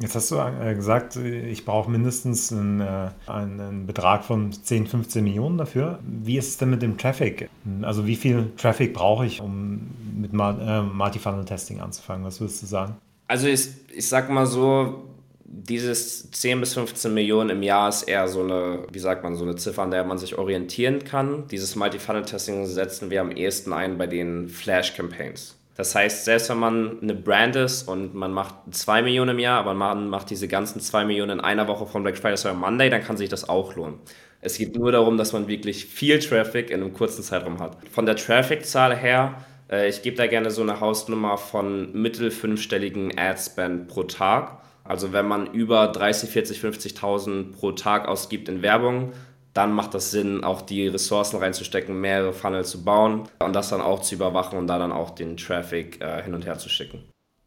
Jetzt 0.00 0.14
hast 0.14 0.30
du 0.30 0.36
äh, 0.36 0.74
gesagt, 0.74 1.16
ich 1.16 1.64
brauche 1.64 1.90
mindestens 1.90 2.52
einen, 2.52 2.80
äh, 2.80 3.08
einen, 3.26 3.86
Betrag 3.86 4.24
von 4.24 4.52
10, 4.52 4.86
15 4.86 5.24
Millionen 5.24 5.58
dafür. 5.58 5.98
Wie 6.06 6.38
ist 6.38 6.48
es 6.48 6.56
denn 6.58 6.70
mit 6.70 6.82
dem 6.82 6.96
Traffic? 6.98 7.48
Also 7.82 8.06
wie 8.06 8.16
viel 8.16 8.52
Traffic 8.56 8.94
brauche 8.94 9.26
ich, 9.26 9.40
um 9.40 9.90
mit 10.20 10.32
äh, 10.32 10.82
Multi-Funnel-Testing 10.82 11.80
anzufangen? 11.80 12.24
Was 12.24 12.40
würdest 12.40 12.62
du 12.62 12.66
sagen? 12.66 12.96
Also 13.26 13.48
ich, 13.48 13.68
ich 13.94 14.08
sag 14.08 14.30
mal 14.30 14.46
so, 14.46 15.04
dieses 15.44 16.30
10 16.30 16.60
bis 16.60 16.74
15 16.74 17.12
Millionen 17.12 17.50
im 17.50 17.62
Jahr 17.62 17.88
ist 17.88 18.02
eher 18.02 18.28
so 18.28 18.42
eine, 18.42 18.84
wie 18.92 18.98
sagt 18.98 19.24
man, 19.24 19.34
so 19.34 19.44
eine 19.44 19.56
Ziffer, 19.56 19.82
an 19.82 19.90
der 19.90 20.04
man 20.04 20.18
sich 20.18 20.38
orientieren 20.38 21.04
kann. 21.04 21.48
Dieses 21.48 21.74
Multi-Funnel-Testing 21.74 22.66
setzen 22.66 23.10
wir 23.10 23.20
am 23.20 23.30
ehesten 23.30 23.72
ein 23.72 23.98
bei 23.98 24.06
den 24.06 24.48
Flash-Campaigns. 24.48 25.57
Das 25.78 25.94
heißt, 25.94 26.24
selbst 26.24 26.50
wenn 26.50 26.58
man 26.58 27.00
eine 27.00 27.14
Brand 27.14 27.54
ist 27.54 27.84
und 27.86 28.12
man 28.12 28.32
macht 28.32 28.52
2 28.72 29.02
Millionen 29.02 29.30
im 29.30 29.38
Jahr, 29.38 29.60
aber 29.60 29.74
man 29.74 30.10
macht 30.10 30.28
diese 30.28 30.48
ganzen 30.48 30.80
2 30.80 31.04
Millionen 31.04 31.38
in 31.38 31.40
einer 31.40 31.68
Woche 31.68 31.86
von 31.86 32.02
Black 32.02 32.18
Friday 32.18 32.36
Cyber 32.36 32.54
Monday, 32.54 32.90
dann 32.90 33.04
kann 33.04 33.16
sich 33.16 33.28
das 33.28 33.48
auch 33.48 33.76
lohnen. 33.76 34.00
Es 34.40 34.58
geht 34.58 34.76
nur 34.76 34.90
darum, 34.90 35.16
dass 35.16 35.32
man 35.32 35.46
wirklich 35.46 35.86
viel 35.86 36.18
Traffic 36.18 36.70
in 36.70 36.82
einem 36.82 36.94
kurzen 36.94 37.22
Zeitraum 37.22 37.60
hat. 37.60 37.76
Von 37.92 38.06
der 38.06 38.16
Traffic-Zahl 38.16 38.96
her, 38.96 39.36
äh, 39.70 39.88
ich 39.88 40.02
gebe 40.02 40.16
da 40.16 40.26
gerne 40.26 40.50
so 40.50 40.62
eine 40.62 40.80
Hausnummer 40.80 41.38
von 41.38 41.92
mittel 41.92 42.32
fünfstelligen 42.32 43.16
Ad-Spend 43.16 43.86
pro 43.86 44.02
Tag. 44.02 44.60
Also 44.82 45.12
wenn 45.12 45.28
man 45.28 45.46
über 45.52 45.86
30, 45.86 46.28
40, 46.28 46.58
50.000 46.58 47.52
pro 47.52 47.70
Tag 47.70 48.08
ausgibt 48.08 48.48
in 48.48 48.62
Werbung, 48.62 49.12
dann 49.58 49.72
macht 49.72 49.92
das 49.92 50.12
Sinn, 50.12 50.44
auch 50.44 50.62
die 50.62 50.86
Ressourcen 50.86 51.38
reinzustecken, 51.38 52.00
mehrere 52.00 52.32
Funnel 52.32 52.64
zu 52.64 52.84
bauen 52.84 53.24
und 53.42 53.56
das 53.56 53.70
dann 53.70 53.80
auch 53.80 54.00
zu 54.02 54.14
überwachen 54.14 54.56
und 54.56 54.68
da 54.68 54.78
dann 54.78 54.92
auch 54.92 55.10
den 55.10 55.36
Traffic 55.36 56.00
äh, 56.00 56.22
hin 56.22 56.32
und 56.32 56.46
her 56.46 56.58
zu 56.58 56.68
schicken. 56.68 57.02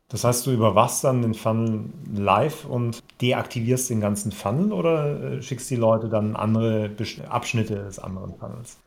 Das 0.10 0.25
heißt, 0.25 0.46
du 0.46 0.51
überwachst 0.51 1.06
dann 1.06 1.22
den 1.22 1.34
Funnel 1.34 1.86
live 2.13 2.65
und 2.65 3.01
deaktivierst 3.22 3.89
den 3.89 4.01
ganzen 4.01 4.34
Funnel 4.34 4.74
oder 4.74 5.38
äh, 5.38 5.41
schickst 5.41 5.70
die 5.70 5.77
Leute 5.77 6.10
dann 6.10 6.36
andere 6.36 6.91
Abschnitte 7.30 7.75
des 7.75 7.98
anderen 7.98 8.36
Funnels? 8.36 8.77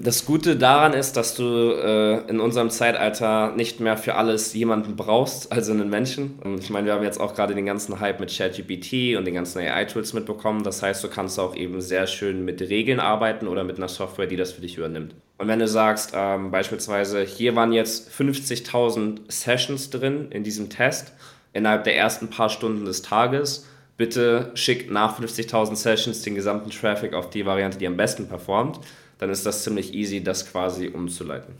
Das 0.00 0.24
Gute 0.24 0.54
daran 0.54 0.92
ist, 0.92 1.16
dass 1.16 1.34
du 1.34 1.42
äh, 1.72 2.20
in 2.30 2.38
unserem 2.38 2.70
Zeitalter 2.70 3.50
nicht 3.56 3.80
mehr 3.80 3.96
für 3.96 4.14
alles 4.14 4.54
jemanden 4.54 4.94
brauchst, 4.94 5.50
also 5.50 5.72
einen 5.72 5.90
Menschen. 5.90 6.38
Und 6.44 6.60
ich 6.60 6.70
meine, 6.70 6.86
wir 6.86 6.94
haben 6.94 7.02
jetzt 7.02 7.18
auch 7.20 7.34
gerade 7.34 7.56
den 7.56 7.66
ganzen 7.66 7.98
Hype 7.98 8.20
mit 8.20 8.30
ChatGPT 8.30 9.16
und 9.16 9.24
den 9.24 9.34
ganzen 9.34 9.58
AI-Tools 9.58 10.12
mitbekommen. 10.12 10.62
Das 10.62 10.84
heißt, 10.84 11.02
du 11.02 11.08
kannst 11.08 11.40
auch 11.40 11.56
eben 11.56 11.80
sehr 11.80 12.06
schön 12.06 12.44
mit 12.44 12.60
Regeln 12.60 13.00
arbeiten 13.00 13.48
oder 13.48 13.64
mit 13.64 13.78
einer 13.78 13.88
Software, 13.88 14.28
die 14.28 14.36
das 14.36 14.52
für 14.52 14.60
dich 14.60 14.76
übernimmt. 14.76 15.16
Und 15.36 15.48
wenn 15.48 15.58
du 15.58 15.66
sagst, 15.66 16.12
ähm, 16.14 16.52
beispielsweise, 16.52 17.22
hier 17.22 17.56
waren 17.56 17.72
jetzt 17.72 18.08
50.000 18.12 19.22
Sessions 19.26 19.90
drin 19.90 20.30
in 20.30 20.44
diesem 20.44 20.70
Test 20.70 21.12
innerhalb 21.52 21.82
der 21.82 21.96
ersten 21.96 22.30
paar 22.30 22.50
Stunden 22.50 22.84
des 22.84 23.02
Tages, 23.02 23.66
bitte 23.96 24.52
schick 24.54 24.92
nach 24.92 25.20
50.000 25.20 25.74
Sessions 25.74 26.22
den 26.22 26.36
gesamten 26.36 26.70
Traffic 26.70 27.14
auf 27.14 27.30
die 27.30 27.44
Variante, 27.44 27.78
die 27.78 27.86
am 27.88 27.96
besten 27.96 28.28
performt 28.28 28.78
dann 29.18 29.30
ist 29.30 29.44
das 29.44 29.64
ziemlich 29.64 29.94
easy, 29.94 30.22
das 30.22 30.50
quasi 30.50 30.88
umzuleiten. 30.88 31.54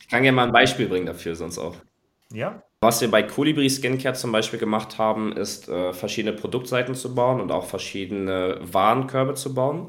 Ich 0.00 0.08
kann 0.08 0.22
gerne 0.22 0.36
mal 0.36 0.46
ein 0.46 0.52
Beispiel 0.52 0.88
bringen 0.88 1.06
dafür, 1.06 1.34
sonst 1.34 1.58
auch. 1.58 1.76
Ja. 2.32 2.62
Was 2.80 3.00
wir 3.00 3.10
bei 3.10 3.22
Colibri 3.22 3.68
Skincare 3.68 4.14
zum 4.14 4.32
Beispiel 4.32 4.58
gemacht 4.58 4.96
haben, 4.98 5.32
ist 5.36 5.68
äh, 5.68 5.92
verschiedene 5.92 6.34
Produktseiten 6.34 6.94
zu 6.94 7.14
bauen 7.14 7.40
und 7.40 7.52
auch 7.52 7.66
verschiedene 7.66 8.58
Warenkörbe 8.62 9.34
zu 9.34 9.52
bauen. 9.52 9.88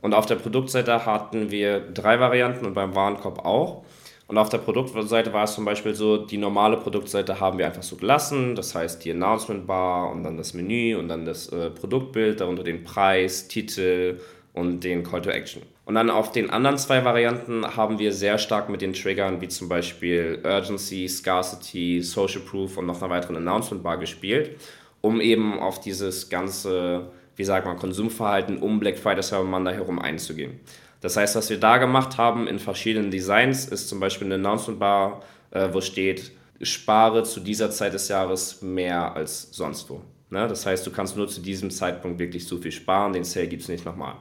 Und 0.00 0.14
auf 0.14 0.26
der 0.26 0.36
Produktseite 0.36 1.04
hatten 1.04 1.50
wir 1.50 1.80
drei 1.80 2.20
Varianten 2.20 2.64
und 2.66 2.74
beim 2.74 2.94
Warenkorb 2.94 3.44
auch. 3.44 3.84
Und 4.28 4.36
auf 4.36 4.50
der 4.50 4.58
Produktseite 4.58 5.32
war 5.32 5.44
es 5.44 5.54
zum 5.54 5.64
Beispiel 5.64 5.94
so, 5.94 6.18
die 6.18 6.36
normale 6.36 6.76
Produktseite 6.76 7.40
haben 7.40 7.58
wir 7.58 7.66
einfach 7.66 7.82
so 7.82 7.96
gelassen. 7.96 8.54
Das 8.54 8.74
heißt, 8.74 9.04
die 9.04 9.10
Announcement 9.10 9.66
Bar 9.66 10.12
und 10.12 10.22
dann 10.22 10.36
das 10.36 10.54
Menü 10.54 10.96
und 10.96 11.08
dann 11.08 11.24
das 11.24 11.48
äh, 11.48 11.70
Produktbild, 11.70 12.40
darunter 12.40 12.62
den 12.62 12.84
Preis, 12.84 13.48
Titel 13.48 14.20
und 14.52 14.84
den 14.84 15.02
Call 15.02 15.22
to 15.22 15.30
Action. 15.30 15.62
Und 15.88 15.94
dann 15.94 16.10
auf 16.10 16.32
den 16.32 16.50
anderen 16.50 16.76
zwei 16.76 17.02
Varianten 17.02 17.64
haben 17.74 17.98
wir 17.98 18.12
sehr 18.12 18.36
stark 18.36 18.68
mit 18.68 18.82
den 18.82 18.92
Triggern 18.92 19.40
wie 19.40 19.48
zum 19.48 19.70
Beispiel 19.70 20.38
Urgency, 20.44 21.08
Scarcity, 21.08 22.02
Social 22.02 22.42
Proof 22.42 22.76
und 22.76 22.84
noch 22.84 23.00
einer 23.00 23.08
weiteren 23.08 23.36
Announcement 23.36 23.82
Bar 23.82 23.96
gespielt, 23.96 24.60
um 25.00 25.18
eben 25.18 25.58
auf 25.58 25.80
dieses 25.80 26.28
ganze, 26.28 27.10
wie 27.36 27.44
sagt 27.44 27.64
man, 27.64 27.78
Konsumverhalten 27.78 28.58
um 28.58 28.78
Black 28.78 28.98
Friday 28.98 29.22
Cyber 29.22 29.44
Monday 29.44 29.76
herum 29.76 29.98
einzugehen. 29.98 30.60
Das 31.00 31.16
heißt, 31.16 31.36
was 31.36 31.48
wir 31.48 31.58
da 31.58 31.78
gemacht 31.78 32.18
haben 32.18 32.46
in 32.48 32.58
verschiedenen 32.58 33.10
Designs, 33.10 33.64
ist 33.64 33.88
zum 33.88 33.98
Beispiel 33.98 34.26
eine 34.26 34.34
Announcement 34.34 34.78
Bar, 34.78 35.22
äh, 35.52 35.70
wo 35.72 35.80
steht, 35.80 36.32
spare 36.60 37.22
zu 37.24 37.40
dieser 37.40 37.70
Zeit 37.70 37.94
des 37.94 38.08
Jahres 38.08 38.60
mehr 38.60 39.16
als 39.16 39.48
sonst 39.52 39.88
wo. 39.88 40.02
Ne? 40.28 40.46
Das 40.48 40.66
heißt, 40.66 40.86
du 40.86 40.90
kannst 40.90 41.16
nur 41.16 41.28
zu 41.28 41.40
diesem 41.40 41.70
Zeitpunkt 41.70 42.18
wirklich 42.18 42.46
so 42.46 42.58
viel 42.58 42.72
sparen, 42.72 43.14
den 43.14 43.24
Sale 43.24 43.48
gibt 43.48 43.62
es 43.62 43.68
nicht 43.68 43.86
nochmal. 43.86 44.16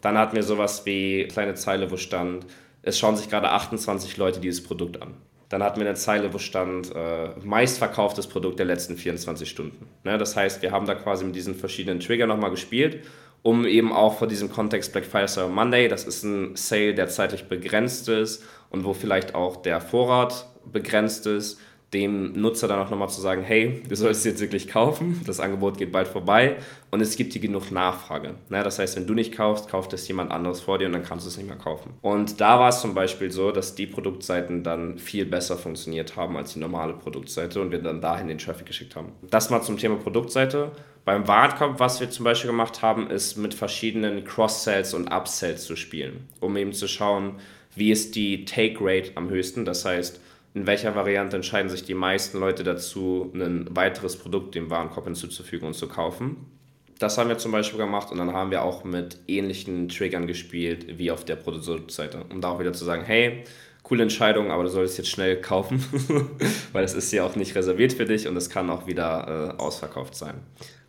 Dann 0.00 0.16
hatten 0.16 0.36
wir 0.36 0.42
sowas 0.42 0.84
wie 0.86 1.26
kleine 1.28 1.54
Zeile, 1.54 1.90
wo 1.90 1.96
stand, 1.96 2.46
es 2.82 2.98
schauen 2.98 3.16
sich 3.16 3.28
gerade 3.28 3.50
28 3.50 4.16
Leute 4.16 4.40
dieses 4.40 4.62
Produkt 4.62 5.02
an. 5.02 5.14
Dann 5.48 5.62
hatten 5.62 5.80
wir 5.80 5.86
eine 5.86 5.96
Zeile, 5.96 6.32
wo 6.34 6.38
stand, 6.38 6.94
äh, 6.94 7.30
meistverkauftes 7.42 8.26
Produkt 8.26 8.58
der 8.58 8.66
letzten 8.66 8.96
24 8.96 9.48
Stunden. 9.48 9.88
Ne? 10.04 10.18
Das 10.18 10.36
heißt, 10.36 10.62
wir 10.62 10.72
haben 10.72 10.86
da 10.86 10.94
quasi 10.94 11.24
mit 11.24 11.34
diesen 11.34 11.54
verschiedenen 11.54 12.00
Trigger 12.00 12.26
nochmal 12.26 12.50
gespielt, 12.50 13.04
um 13.42 13.64
eben 13.64 13.92
auch 13.92 14.18
vor 14.18 14.28
diesem 14.28 14.50
Kontext 14.52 14.92
Black 14.92 15.06
Friday 15.06 15.28
Cyber 15.28 15.48
Monday, 15.48 15.88
das 15.88 16.04
ist 16.04 16.22
ein 16.22 16.54
Sale, 16.56 16.94
der 16.94 17.08
zeitlich 17.08 17.44
begrenzt 17.44 18.08
ist 18.08 18.44
und 18.68 18.84
wo 18.84 18.92
vielleicht 18.92 19.34
auch 19.34 19.56
der 19.56 19.80
Vorrat 19.80 20.46
begrenzt 20.70 21.26
ist, 21.26 21.58
dem 21.94 22.32
Nutzer 22.32 22.68
dann 22.68 22.80
auch 22.80 22.90
nochmal 22.90 23.08
zu 23.08 23.20
sagen, 23.20 23.42
hey, 23.42 23.82
du 23.88 23.96
sollst 23.96 24.20
es 24.20 24.24
jetzt 24.24 24.40
wirklich 24.40 24.68
kaufen, 24.68 25.22
das 25.26 25.40
Angebot 25.40 25.78
geht 25.78 25.90
bald 25.90 26.06
vorbei 26.06 26.56
und 26.90 27.00
es 27.00 27.16
gibt 27.16 27.32
hier 27.32 27.40
genug 27.40 27.70
Nachfrage. 27.70 28.34
Ne? 28.50 28.62
Das 28.62 28.78
heißt, 28.78 28.96
wenn 28.96 29.06
du 29.06 29.14
nicht 29.14 29.34
kaufst, 29.34 29.70
kauft 29.70 29.94
es 29.94 30.06
jemand 30.06 30.30
anderes 30.30 30.60
vor 30.60 30.78
dir 30.78 30.86
und 30.86 30.92
dann 30.92 31.02
kannst 31.02 31.24
du 31.24 31.30
es 31.30 31.38
nicht 31.38 31.46
mehr 31.46 31.56
kaufen. 31.56 31.94
Und 32.02 32.42
da 32.42 32.60
war 32.60 32.68
es 32.68 32.80
zum 32.82 32.94
Beispiel 32.94 33.30
so, 33.30 33.52
dass 33.52 33.74
die 33.74 33.86
Produktseiten 33.86 34.62
dann 34.62 34.98
viel 34.98 35.24
besser 35.24 35.56
funktioniert 35.56 36.14
haben 36.16 36.36
als 36.36 36.52
die 36.52 36.58
normale 36.58 36.92
Produktseite 36.92 37.60
und 37.60 37.70
wir 37.70 37.78
dann 37.78 38.02
dahin 38.02 38.28
den 38.28 38.38
Traffic 38.38 38.66
geschickt 38.66 38.94
haben. 38.94 39.12
Das 39.30 39.48
mal 39.48 39.62
zum 39.62 39.78
Thema 39.78 39.96
Produktseite. 39.96 40.72
Beim 41.06 41.26
Warenkorb, 41.26 41.80
was 41.80 42.00
wir 42.00 42.10
zum 42.10 42.24
Beispiel 42.24 42.50
gemacht 42.50 42.82
haben, 42.82 43.08
ist 43.08 43.38
mit 43.38 43.54
verschiedenen 43.54 44.24
Cross-Sells 44.24 44.92
und 44.92 45.08
Upsells 45.08 45.64
zu 45.64 45.74
spielen, 45.74 46.28
um 46.40 46.54
eben 46.58 46.74
zu 46.74 46.86
schauen, 46.86 47.36
wie 47.74 47.90
ist 47.90 48.14
die 48.14 48.44
Take-Rate 48.44 49.12
am 49.14 49.30
höchsten. 49.30 49.64
Das 49.64 49.86
heißt, 49.86 50.20
in 50.54 50.66
welcher 50.66 50.94
Variante 50.94 51.36
entscheiden 51.36 51.70
sich 51.70 51.84
die 51.84 51.94
meisten 51.94 52.38
Leute 52.38 52.64
dazu, 52.64 53.30
ein 53.34 53.66
weiteres 53.70 54.16
Produkt 54.16 54.54
dem 54.54 54.70
Warenkorb 54.70 55.04
hinzuzufügen 55.04 55.68
und 55.68 55.74
zu 55.74 55.88
kaufen. 55.88 56.46
Das 56.98 57.16
haben 57.16 57.28
wir 57.28 57.38
zum 57.38 57.52
Beispiel 57.52 57.78
gemacht 57.78 58.10
und 58.10 58.18
dann 58.18 58.32
haben 58.32 58.50
wir 58.50 58.62
auch 58.62 58.82
mit 58.82 59.18
ähnlichen 59.28 59.88
Triggern 59.88 60.26
gespielt 60.26 60.98
wie 60.98 61.10
auf 61.10 61.24
der 61.24 61.36
Produktseite, 61.36 62.24
um 62.30 62.40
da 62.40 62.50
auch 62.50 62.58
wieder 62.58 62.72
zu 62.72 62.84
sagen, 62.84 63.04
hey, 63.04 63.44
coole 63.84 64.02
Entscheidung, 64.02 64.50
aber 64.50 64.64
du 64.64 64.68
solltest 64.68 64.98
jetzt 64.98 65.10
schnell 65.10 65.40
kaufen, 65.40 65.84
weil 66.72 66.84
es 66.84 66.94
ist 66.94 67.12
ja 67.12 67.24
auch 67.24 67.36
nicht 67.36 67.54
reserviert 67.54 67.92
für 67.92 68.04
dich 68.04 68.26
und 68.26 68.36
es 68.36 68.50
kann 68.50 68.68
auch 68.68 68.86
wieder 68.86 69.54
äh, 69.56 69.62
ausverkauft 69.62 70.16
sein. 70.16 70.34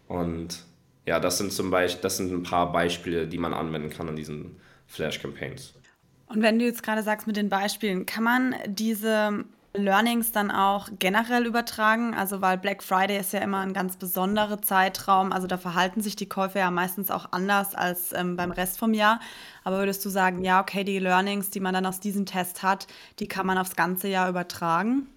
Und 0.07 0.63
ja, 1.05 1.19
das 1.19 1.37
sind 1.37 1.53
zum 1.53 1.69
Beispiel, 1.69 2.01
das 2.01 2.17
sind 2.17 2.31
ein 2.33 2.43
paar 2.43 2.71
Beispiele, 2.71 3.27
die 3.27 3.37
man 3.37 3.53
anwenden 3.53 3.89
kann 3.89 4.09
an 4.09 4.15
diesen 4.15 4.57
Flash-Campaigns. 4.87 5.73
Und 6.29 6.43
wenn 6.43 6.59
du 6.59 6.65
jetzt 6.65 6.83
gerade 6.83 7.03
sagst 7.03 7.25
mit 7.25 7.37
den 7.37 7.49
Beispielen, 7.49 8.05
kann 8.05 8.23
man 8.23 8.55
diese 8.67 9.45
Learnings 9.73 10.31
dann 10.31 10.51
auch 10.51 10.87
generell 10.99 11.47
übertragen? 11.47 12.13
Also, 12.13 12.39
weil 12.41 12.59
Black 12.59 12.83
Friday 12.83 13.19
ist 13.19 13.33
ja 13.33 13.39
immer 13.39 13.59
ein 13.59 13.73
ganz 13.73 13.97
besonderer 13.97 14.61
Zeitraum. 14.61 15.31
Also, 15.31 15.47
da 15.47 15.57
verhalten 15.57 16.01
sich 16.01 16.15
die 16.15 16.29
Käufer 16.29 16.59
ja 16.59 16.69
meistens 16.69 17.09
auch 17.09 17.31
anders 17.31 17.73
als 17.73 18.13
ähm, 18.13 18.35
beim 18.35 18.51
Rest 18.51 18.77
vom 18.77 18.93
Jahr. 18.93 19.19
Aber 19.63 19.79
würdest 19.79 20.05
du 20.05 20.09
sagen, 20.09 20.43
ja, 20.43 20.61
okay, 20.61 20.83
die 20.83 20.99
Learnings, 20.99 21.49
die 21.49 21.59
man 21.59 21.73
dann 21.73 21.87
aus 21.87 21.99
diesem 21.99 22.27
Test 22.27 22.61
hat, 22.61 22.85
die 23.19 23.27
kann 23.27 23.47
man 23.47 23.57
aufs 23.57 23.75
ganze 23.75 24.07
Jahr 24.07 24.29
übertragen? 24.29 25.07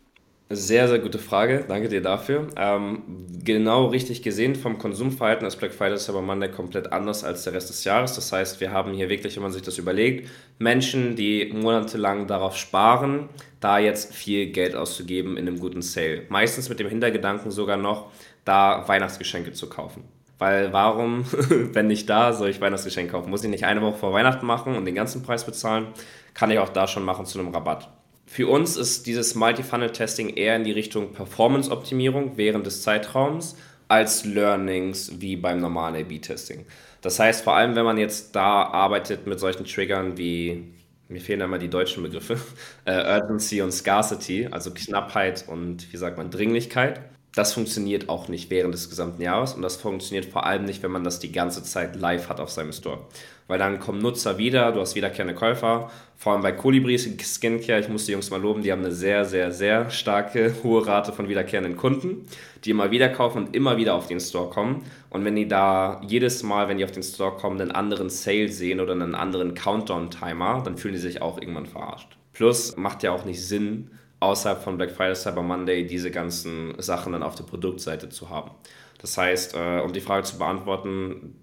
Sehr, 0.55 0.87
sehr 0.87 0.99
gute 0.99 1.19
Frage. 1.19 1.65
Danke 1.67 1.89
dir 1.89 2.03
dafür. 2.03 2.49
Ähm, 2.57 3.03
genau 3.43 3.87
richtig 3.87 4.23
gesehen, 4.23 4.55
vom 4.55 4.77
Konsumverhalten 4.77 5.47
ist 5.47 5.57
Black 5.57 5.73
Friday 5.73 5.97
Cyber 5.97 6.21
Monday 6.21 6.51
komplett 6.51 6.93
anders 6.93 7.25
als 7.25 7.45
der 7.45 7.55
Rest 7.55 7.71
des 7.71 7.85
Jahres. 7.85 8.15
Das 8.17 8.31
heißt, 8.33 8.61
wir 8.61 8.71
haben 8.71 8.93
hier 8.93 9.09
wirklich, 9.09 9.35
wenn 9.37 9.43
man 9.43 9.53
sich 9.53 9.63
das 9.63 9.79
überlegt, 9.79 10.29
Menschen, 10.59 11.17
die 11.17 11.51
monatelang 11.55 12.27
darauf 12.27 12.59
sparen, 12.59 13.31
da 13.61 13.79
jetzt 13.79 14.15
viel 14.15 14.53
Geld 14.53 14.75
auszugeben 14.75 15.39
in 15.39 15.49
einem 15.49 15.59
guten 15.59 15.81
Sale. 15.81 16.25
Meistens 16.29 16.69
mit 16.69 16.79
dem 16.81 16.89
Hintergedanken 16.89 17.51
sogar 17.51 17.79
noch, 17.79 18.11
da 18.45 18.87
Weihnachtsgeschenke 18.87 19.53
zu 19.53 19.71
kaufen. 19.71 20.05
Weil 20.39 20.71
warum, 20.75 21.25
wenn 21.73 21.87
nicht 21.87 22.11
da, 22.11 22.35
soll 22.35 22.51
ich 22.51 22.61
Weihnachtsgeschenke 22.61 23.13
kaufen? 23.13 23.31
Muss 23.31 23.43
ich 23.43 23.51
nicht 23.51 23.65
eine 23.65 23.81
Woche 23.81 23.97
vor 23.97 24.13
Weihnachten 24.13 24.45
machen 24.45 24.77
und 24.77 24.85
den 24.85 24.95
ganzen 24.95 25.23
Preis 25.23 25.47
bezahlen? 25.47 25.87
Kann 26.35 26.51
ich 26.51 26.59
auch 26.59 26.69
da 26.69 26.87
schon 26.87 27.05
machen 27.05 27.25
zu 27.25 27.39
einem 27.39 27.49
Rabatt. 27.49 27.89
Für 28.33 28.47
uns 28.47 28.79
ist 28.79 29.07
dieses 29.07 29.35
Multi-Funnel-Testing 29.35 30.31
eher 30.31 30.57
in 30.57 30.65
die 30.65 30.73
Richtung 30.73 31.13
Performance-Optimierung 31.13 32.39
während 32.39 32.65
des 32.65 32.81
Zeitraums 32.81 33.57
als 33.89 34.25
Learnings 34.25 35.21
wie 35.21 35.37
beim 35.37 35.61
normalen 35.61 35.97
A-B-Testing. 35.97 36.65
Das 37.03 37.19
heißt, 37.19 37.45
vor 37.45 37.57
allem, 37.57 37.77
wenn 37.77 37.85
man 37.85 37.99
jetzt 37.99 38.35
da 38.35 38.63
arbeitet 38.63 39.27
mit 39.27 39.39
solchen 39.39 39.67
Triggern 39.67 40.17
wie, 40.17 40.73
mir 41.11 41.21
fehlen 41.21 41.43
immer 41.43 41.59
die 41.59 41.69
deutschen 41.69 42.03
Begriffe, 42.03 42.39
äh, 42.87 43.21
Urgency 43.21 43.61
und 43.61 43.71
Scarcity, 43.71 44.49
also 44.51 44.71
Knappheit 44.73 45.45
und, 45.47 45.93
wie 45.93 45.99
sagt 45.99 46.17
man, 46.17 46.31
Dringlichkeit, 46.31 47.03
das 47.35 47.55
funktioniert 47.55 48.09
auch 48.11 48.29
nicht 48.29 48.51
während 48.51 48.75
des 48.75 48.91
gesamten 48.91 49.23
Jahres 49.23 49.55
und 49.55 49.63
das 49.63 49.77
funktioniert 49.77 50.27
vor 50.27 50.45
allem 50.45 50.65
nicht, 50.65 50.83
wenn 50.83 50.91
man 50.91 51.05
das 51.05 51.19
die 51.19 51.33
ganze 51.33 51.63
Zeit 51.63 51.97
live 51.97 52.29
hat 52.29 52.41
auf 52.41 52.51
seinem 52.51 52.73
Store. 52.73 53.07
Weil 53.49 53.59
dann 53.59 53.81
kommen 53.81 54.01
Nutzer 54.01 54.39
wieder, 54.39 54.71
du 54.73 54.81
hast 54.81 54.95
wiederkehrende 54.95 55.35
Käufer, 55.35 55.91
vor 56.17 56.33
allem 56.33 56.43
bei 56.43 56.53
Colibri 56.53 56.99
Skincare, 56.99 57.81
ich 57.81 57.89
muss 57.89 58.07
die 58.07 58.13
Jungs 58.13 58.31
mal 58.31 58.41
loben, 58.41 58.63
die 58.63 58.71
haben 58.71 58.85
eine 58.85 58.93
sehr, 58.93 59.25
sehr, 59.25 59.51
sehr 59.51 59.91
starke, 59.91 60.55
hohe 60.63 60.87
Rate 60.87 61.13
von 61.13 61.29
wiederkehrenden 61.29 61.77
Kunden, 61.77 62.27
die 62.65 62.71
immer 62.71 62.91
wieder 62.91 63.09
kaufen 63.09 63.47
und 63.47 63.57
immer 63.57 63.79
wieder 63.79 63.95
auf 63.95 64.07
den 64.07 64.21
Store 64.21 64.51
kommen. 64.51 64.83
Und 65.09 65.25
wenn 65.25 65.35
die 65.35 65.49
da 65.49 66.03
jedes 66.07 66.43
Mal, 66.43 66.69
wenn 66.69 66.79
die 66.79 66.85
auf 66.85 66.93
den 66.93 67.03
Store 67.03 67.33
kommen, 67.37 67.61
einen 67.61 67.73
anderen 67.73 68.11
Sale 68.11 68.49
sehen 68.49 68.79
oder 68.79 68.93
einen 68.93 69.15
anderen 69.15 69.55
Countdown-Timer, 69.55 70.63
dann 70.65 70.77
fühlen 70.77 70.95
die 70.95 71.01
sich 71.01 71.23
auch 71.23 71.39
irgendwann 71.41 71.67
verarscht. 71.67 72.17
Plus 72.33 72.77
macht 72.77 73.03
ja 73.03 73.13
auch 73.13 73.25
nicht 73.25 73.45
Sinn, 73.45 73.91
außerhalb 74.23 74.63
von 74.63 74.77
Black 74.77 74.93
Friday, 74.93 75.15
Cyber 75.15 75.43
Monday 75.43 75.87
diese 75.87 76.11
ganzen 76.11 76.75
Sachen 76.81 77.13
dann 77.13 77.23
auf 77.23 77.35
der 77.35 77.45
Produktseite 77.45 78.09
zu 78.09 78.31
haben. 78.31 78.53
Das 79.01 79.19
heißt, 79.19 79.55
äh, 79.55 79.81
um 79.81 79.93
die 79.93 80.01
Frage 80.01 80.25
zu 80.25 80.39
beantworten, 80.39 81.35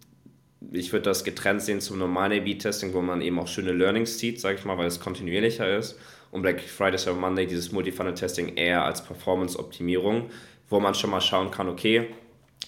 ich 0.71 0.91
würde 0.91 1.03
das 1.03 1.23
getrennt 1.23 1.61
sehen 1.61 1.81
zum 1.81 1.99
normalen 1.99 2.39
A-B-Testing, 2.41 2.93
wo 2.93 3.01
man 3.01 3.21
eben 3.21 3.39
auch 3.39 3.47
schöne 3.47 3.71
Learnings 3.71 4.17
zieht, 4.17 4.39
sage 4.39 4.57
ich 4.57 4.65
mal, 4.65 4.77
weil 4.77 4.87
es 4.87 4.99
kontinuierlicher 4.99 5.77
ist. 5.77 5.97
Und 6.31 6.41
Black 6.41 6.61
Friday, 6.61 6.97
Cyber 6.97 7.17
Monday, 7.17 7.47
dieses 7.47 7.71
Multi-Funnel-Testing 7.71 8.55
eher 8.55 8.83
als 8.83 9.03
Performance-Optimierung, 9.03 10.29
wo 10.69 10.79
man 10.79 10.93
schon 10.95 11.09
mal 11.09 11.21
schauen 11.21 11.51
kann, 11.51 11.67
okay, 11.69 12.07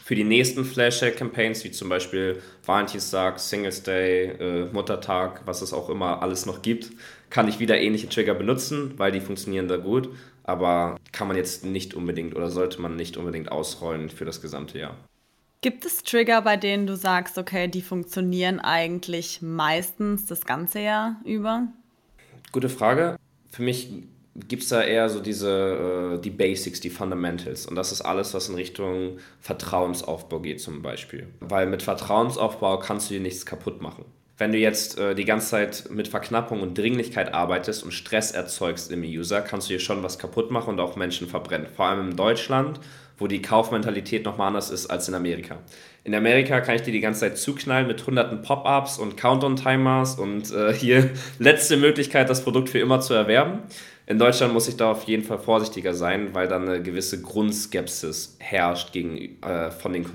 für 0.03 0.15
die 0.15 0.23
nächsten 0.23 0.65
Flash-Campaigns, 0.65 1.63
wie 1.63 1.71
zum 1.71 1.89
Beispiel 1.89 2.41
Valentinstag, 2.65 3.39
Singles 3.39 3.83
Day, 3.83 4.31
äh, 4.31 4.65
Muttertag, 4.71 5.41
was 5.45 5.61
es 5.61 5.73
auch 5.73 5.89
immer 5.89 6.21
alles 6.21 6.45
noch 6.45 6.61
gibt, 6.61 6.91
kann 7.31 7.47
ich 7.47 7.59
wieder 7.59 7.79
ähnliche 7.79 8.07
Trigger 8.07 8.35
benutzen, 8.35 8.93
weil 8.97 9.11
die 9.11 9.21
funktionieren 9.21 9.67
da 9.67 9.77
gut. 9.77 10.09
Aber 10.43 10.99
kann 11.11 11.27
man 11.27 11.37
jetzt 11.37 11.65
nicht 11.65 11.95
unbedingt 11.95 12.35
oder 12.35 12.51
sollte 12.51 12.79
man 12.81 12.95
nicht 12.95 13.17
unbedingt 13.17 13.51
ausrollen 13.51 14.09
für 14.09 14.25
das 14.25 14.41
gesamte 14.41 14.77
Jahr. 14.77 14.97
Gibt 15.61 15.85
es 15.85 16.03
Trigger, 16.03 16.41
bei 16.41 16.57
denen 16.57 16.87
du 16.87 16.95
sagst, 16.95 17.37
okay, 17.37 17.67
die 17.67 17.81
funktionieren 17.81 18.59
eigentlich 18.59 19.41
meistens 19.41 20.25
das 20.25 20.45
ganze 20.45 20.79
Jahr 20.81 21.21
über? 21.23 21.67
Gute 22.51 22.69
Frage. 22.69 23.17
Für 23.51 23.61
mich 23.61 23.91
gibt 24.35 24.63
es 24.63 24.69
da 24.69 24.81
eher 24.81 25.07
so 25.09 25.19
diese, 25.19 26.15
äh, 26.15 26.21
die 26.21 26.31
Basics, 26.31 26.79
die 26.79 26.89
Fundamentals. 26.89 27.65
Und 27.65 27.75
das 27.75 27.91
ist 27.91 28.01
alles, 28.01 28.33
was 28.33 28.49
in 28.49 28.55
Richtung 28.55 29.19
Vertrauensaufbau 29.39 30.39
geht 30.39 30.61
zum 30.61 30.81
Beispiel. 30.81 31.27
Weil 31.39 31.67
mit 31.67 31.83
Vertrauensaufbau 31.83 32.79
kannst 32.79 33.09
du 33.09 33.13
dir 33.13 33.21
nichts 33.21 33.45
kaputt 33.45 33.81
machen. 33.81 34.05
Wenn 34.41 34.53
du 34.53 34.57
jetzt 34.57 34.97
äh, 34.97 35.13
die 35.13 35.25
ganze 35.25 35.49
Zeit 35.49 35.83
mit 35.91 36.07
Verknappung 36.07 36.61
und 36.61 36.75
Dringlichkeit 36.75 37.31
arbeitest 37.31 37.83
und 37.83 37.91
Stress 37.91 38.31
erzeugst 38.31 38.91
im 38.91 39.03
User, 39.03 39.41
kannst 39.41 39.69
du 39.69 39.73
dir 39.73 39.79
schon 39.79 40.01
was 40.01 40.17
kaputt 40.17 40.49
machen 40.49 40.71
und 40.71 40.79
auch 40.79 40.95
Menschen 40.95 41.27
verbrennen. 41.27 41.67
Vor 41.75 41.85
allem 41.85 42.09
in 42.09 42.15
Deutschland, 42.15 42.79
wo 43.19 43.27
die 43.27 43.43
Kaufmentalität 43.43 44.25
nochmal 44.25 44.47
anders 44.47 44.71
ist 44.71 44.87
als 44.87 45.07
in 45.07 45.13
Amerika. 45.13 45.59
In 46.03 46.15
Amerika 46.15 46.59
kann 46.61 46.73
ich 46.73 46.81
dir 46.81 46.91
die 46.91 47.01
ganze 47.01 47.19
Zeit 47.19 47.37
zuknallen 47.37 47.85
mit 47.85 48.07
hunderten 48.07 48.41
Pop-ups 48.41 48.97
und 48.97 49.15
Countdown-Timers 49.15 50.15
und 50.15 50.51
äh, 50.51 50.73
hier 50.73 51.11
letzte 51.37 51.77
Möglichkeit, 51.77 52.27
das 52.27 52.43
Produkt 52.43 52.69
für 52.69 52.79
immer 52.79 52.99
zu 52.99 53.13
erwerben. 53.13 53.59
In 54.07 54.17
Deutschland 54.17 54.53
muss 54.53 54.67
ich 54.67 54.75
da 54.75 54.89
auf 54.89 55.03
jeden 55.03 55.23
Fall 55.23 55.37
vorsichtiger 55.37 55.93
sein, 55.93 56.33
weil 56.33 56.47
da 56.47 56.55
eine 56.55 56.81
gewisse 56.81 57.21
Grundskepsis 57.21 58.37
herrscht 58.39 58.91
gegen, 58.91 59.39
äh, 59.43 59.69
von 59.69 59.93
den 59.93 60.07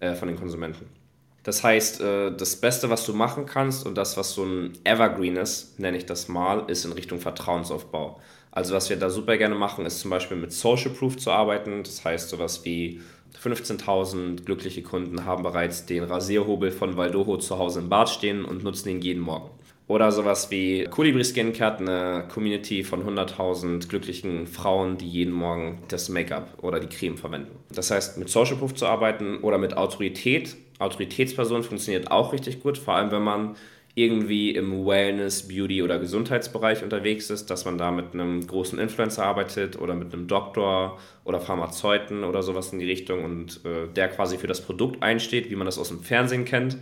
äh, 0.00 0.14
von 0.14 0.26
den 0.26 0.36
Konsumenten. 0.36 1.03
Das 1.44 1.62
heißt, 1.62 2.00
äh, 2.00 2.34
das 2.34 2.56
Beste, 2.56 2.90
was 2.90 3.06
du 3.06 3.12
machen 3.12 3.46
kannst 3.46 3.86
und 3.86 3.96
das, 3.96 4.16
was 4.16 4.32
so 4.32 4.44
ein 4.44 4.72
Evergreen 4.82 5.36
ist, 5.36 5.78
nenne 5.78 5.98
ich 5.98 6.06
das 6.06 6.26
mal, 6.26 6.64
ist 6.68 6.84
in 6.84 6.92
Richtung 6.92 7.20
Vertrauensaufbau. 7.20 8.18
Also 8.50 8.74
was 8.74 8.88
wir 8.88 8.96
da 8.96 9.10
super 9.10 9.36
gerne 9.36 9.54
machen, 9.54 9.84
ist 9.84 10.00
zum 10.00 10.10
Beispiel 10.10 10.36
mit 10.36 10.52
Social 10.52 10.90
Proof 10.90 11.16
zu 11.18 11.30
arbeiten. 11.30 11.82
Das 11.82 12.04
heißt 12.04 12.30
sowas 12.30 12.64
wie 12.64 13.00
15.000 13.42 14.44
glückliche 14.44 14.82
Kunden 14.82 15.24
haben 15.24 15.42
bereits 15.42 15.86
den 15.86 16.04
Rasierhobel 16.04 16.70
von 16.70 16.96
Valdoho 16.96 17.36
zu 17.36 17.58
Hause 17.58 17.80
im 17.80 17.88
Bad 17.88 18.08
stehen 18.08 18.44
und 18.44 18.64
nutzen 18.64 18.88
ihn 18.88 19.02
jeden 19.02 19.22
Morgen. 19.22 19.50
Oder 19.86 20.12
sowas 20.12 20.50
wie 20.50 20.84
Colibri 20.84 21.24
Skincare, 21.24 21.76
eine 21.76 22.24
Community 22.32 22.84
von 22.84 23.04
100.000 23.06 23.86
glücklichen 23.88 24.46
Frauen, 24.46 24.96
die 24.96 25.08
jeden 25.08 25.32
Morgen 25.32 25.82
das 25.88 26.08
Make-up 26.08 26.62
oder 26.62 26.80
die 26.80 26.86
Creme 26.86 27.18
verwenden. 27.18 27.58
Das 27.70 27.90
heißt, 27.90 28.16
mit 28.16 28.30
Social 28.30 28.56
Proof 28.56 28.74
zu 28.74 28.86
arbeiten 28.86 29.38
oder 29.38 29.58
mit 29.58 29.76
Autorität. 29.76 30.56
Autoritätsperson 30.78 31.62
funktioniert 31.62 32.10
auch 32.10 32.32
richtig 32.32 32.62
gut, 32.62 32.78
vor 32.78 32.94
allem 32.94 33.10
wenn 33.10 33.22
man 33.22 33.56
irgendwie 33.94 34.50
im 34.50 34.86
Wellness, 34.86 35.46
Beauty 35.46 35.82
oder 35.82 35.98
Gesundheitsbereich 35.98 36.82
unterwegs 36.82 37.30
ist, 37.30 37.50
dass 37.50 37.64
man 37.64 37.78
da 37.78 37.92
mit 37.92 38.12
einem 38.12 38.44
großen 38.44 38.78
Influencer 38.78 39.24
arbeitet 39.24 39.78
oder 39.78 39.94
mit 39.94 40.12
einem 40.12 40.26
Doktor 40.26 40.98
oder 41.24 41.40
Pharmazeuten 41.40 42.24
oder 42.24 42.42
sowas 42.42 42.72
in 42.72 42.80
die 42.80 42.86
Richtung 42.86 43.24
und 43.24 43.60
äh, 43.64 43.86
der 43.94 44.08
quasi 44.08 44.38
für 44.38 44.48
das 44.48 44.62
Produkt 44.62 45.02
einsteht, 45.02 45.50
wie 45.50 45.56
man 45.56 45.66
das 45.66 45.78
aus 45.78 45.88
dem 45.88 46.00
Fernsehen 46.00 46.44
kennt. 46.44 46.76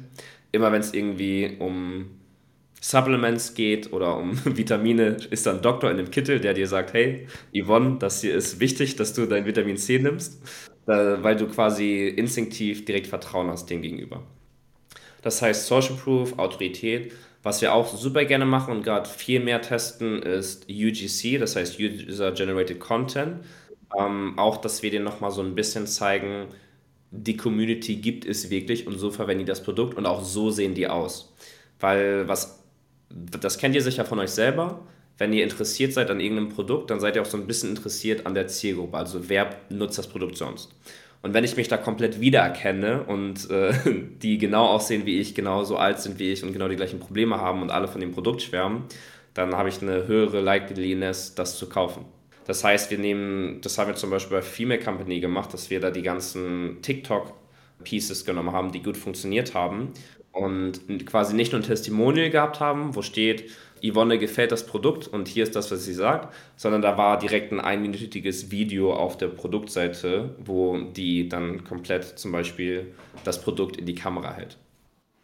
Immer 0.52 0.72
wenn 0.72 0.80
es 0.80 0.94
irgendwie 0.94 1.56
um 1.58 2.21
Supplements 2.82 3.54
geht 3.54 3.92
oder 3.92 4.16
um 4.16 4.36
Vitamine, 4.44 5.16
ist 5.30 5.46
dann 5.46 5.56
ein 5.56 5.62
Doktor 5.62 5.90
in 5.90 5.96
dem 5.98 6.10
Kittel, 6.10 6.40
der 6.40 6.52
dir 6.52 6.66
sagt, 6.66 6.92
hey, 6.92 7.28
Yvonne, 7.54 7.98
das 7.98 8.20
hier 8.20 8.34
ist 8.34 8.58
wichtig, 8.58 8.96
dass 8.96 9.14
du 9.14 9.26
dein 9.26 9.46
Vitamin 9.46 9.76
C 9.76 9.98
nimmst, 9.98 10.42
weil 10.86 11.36
du 11.36 11.46
quasi 11.46 12.08
instinktiv 12.08 12.84
direkt 12.84 13.06
Vertrauen 13.06 13.48
hast 13.48 13.70
dem 13.70 13.82
gegenüber. 13.82 14.24
Das 15.22 15.40
heißt 15.40 15.66
Social 15.68 15.94
Proof, 15.94 16.38
Autorität. 16.38 17.12
Was 17.44 17.60
wir 17.60 17.72
auch 17.72 17.96
super 17.96 18.24
gerne 18.24 18.46
machen 18.46 18.74
und 18.76 18.82
gerade 18.82 19.08
viel 19.08 19.40
mehr 19.40 19.62
testen, 19.62 20.22
ist 20.22 20.68
UGC, 20.68 21.38
das 21.38 21.56
heißt 21.56 21.78
User 21.78 22.32
Generated 22.32 22.80
Content. 22.80 23.44
Ähm, 23.96 24.38
auch, 24.38 24.56
dass 24.56 24.82
wir 24.82 24.90
dir 24.90 25.00
nochmal 25.00 25.30
so 25.30 25.42
ein 25.42 25.54
bisschen 25.54 25.86
zeigen, 25.86 26.48
die 27.12 27.36
Community 27.36 27.96
gibt 27.96 28.24
es 28.24 28.50
wirklich 28.50 28.86
und 28.86 28.98
so 28.98 29.10
verwenden 29.10 29.40
die 29.40 29.44
das 29.44 29.62
Produkt 29.62 29.96
und 29.96 30.06
auch 30.06 30.24
so 30.24 30.50
sehen 30.50 30.74
die 30.74 30.88
aus. 30.88 31.34
Weil 31.78 32.26
was 32.28 32.61
das 33.40 33.58
kennt 33.58 33.74
ihr 33.74 33.82
sicher 33.82 34.04
von 34.04 34.18
euch 34.18 34.30
selber. 34.30 34.80
Wenn 35.18 35.32
ihr 35.32 35.44
interessiert 35.44 35.92
seid 35.92 36.10
an 36.10 36.20
irgendeinem 36.20 36.48
Produkt, 36.48 36.90
dann 36.90 37.00
seid 37.00 37.16
ihr 37.16 37.22
auch 37.22 37.26
so 37.26 37.36
ein 37.36 37.46
bisschen 37.46 37.70
interessiert 37.70 38.26
an 38.26 38.34
der 38.34 38.48
Zielgruppe. 38.48 38.96
Also 38.96 39.28
wer 39.28 39.50
nutzt 39.68 39.98
das 39.98 40.08
Produkt 40.08 40.36
sonst? 40.36 40.74
Und 41.20 41.34
wenn 41.34 41.44
ich 41.44 41.56
mich 41.56 41.68
da 41.68 41.76
komplett 41.76 42.20
wiedererkenne 42.20 43.04
und 43.04 43.48
äh, 43.50 43.72
die 44.22 44.38
genau 44.38 44.66
aussehen 44.66 45.06
wie 45.06 45.20
ich, 45.20 45.34
genauso 45.34 45.76
alt 45.76 46.00
sind 46.00 46.18
wie 46.18 46.32
ich 46.32 46.42
und 46.42 46.52
genau 46.52 46.68
die 46.68 46.76
gleichen 46.76 46.98
Probleme 46.98 47.40
haben 47.40 47.62
und 47.62 47.70
alle 47.70 47.88
von 47.88 48.00
dem 48.00 48.12
Produkt 48.12 48.42
schwärmen, 48.42 48.84
dann 49.34 49.54
habe 49.54 49.68
ich 49.68 49.80
eine 49.80 50.06
höhere 50.06 50.40
Likeliness, 50.40 51.34
das 51.34 51.56
zu 51.56 51.68
kaufen. 51.68 52.04
Das 52.46 52.64
heißt, 52.64 52.90
wir 52.90 52.98
nehmen, 52.98 53.60
das 53.60 53.78
haben 53.78 53.88
wir 53.88 53.94
zum 53.94 54.10
Beispiel 54.10 54.38
bei 54.38 54.42
Female 54.42 54.80
Company 54.80 55.20
gemacht, 55.20 55.54
dass 55.54 55.70
wir 55.70 55.78
da 55.78 55.90
die 55.90 56.02
ganzen 56.02 56.82
TikTok-Pieces 56.82 58.24
genommen 58.24 58.50
haben, 58.50 58.72
die 58.72 58.82
gut 58.82 58.96
funktioniert 58.96 59.54
haben 59.54 59.92
und 60.32 61.06
quasi 61.06 61.34
nicht 61.34 61.52
nur 61.52 61.60
ein 61.60 61.64
Testimonial 61.64 62.30
gehabt 62.30 62.60
haben, 62.60 62.94
wo 62.94 63.02
steht, 63.02 63.50
Yvonne 63.82 64.18
gefällt 64.18 64.52
das 64.52 64.64
Produkt 64.64 65.08
und 65.08 65.28
hier 65.28 65.42
ist 65.42 65.56
das, 65.56 65.70
was 65.70 65.84
sie 65.84 65.94
sagt, 65.94 66.32
sondern 66.56 66.82
da 66.82 66.96
war 66.96 67.18
direkt 67.18 67.52
ein 67.52 67.60
einminütiges 67.60 68.50
Video 68.50 68.94
auf 68.94 69.16
der 69.16 69.28
Produktseite, 69.28 70.36
wo 70.44 70.78
die 70.78 71.28
dann 71.28 71.64
komplett 71.64 72.04
zum 72.18 72.32
Beispiel 72.32 72.94
das 73.24 73.42
Produkt 73.42 73.76
in 73.76 73.86
die 73.86 73.94
Kamera 73.94 74.34
hält. 74.34 74.56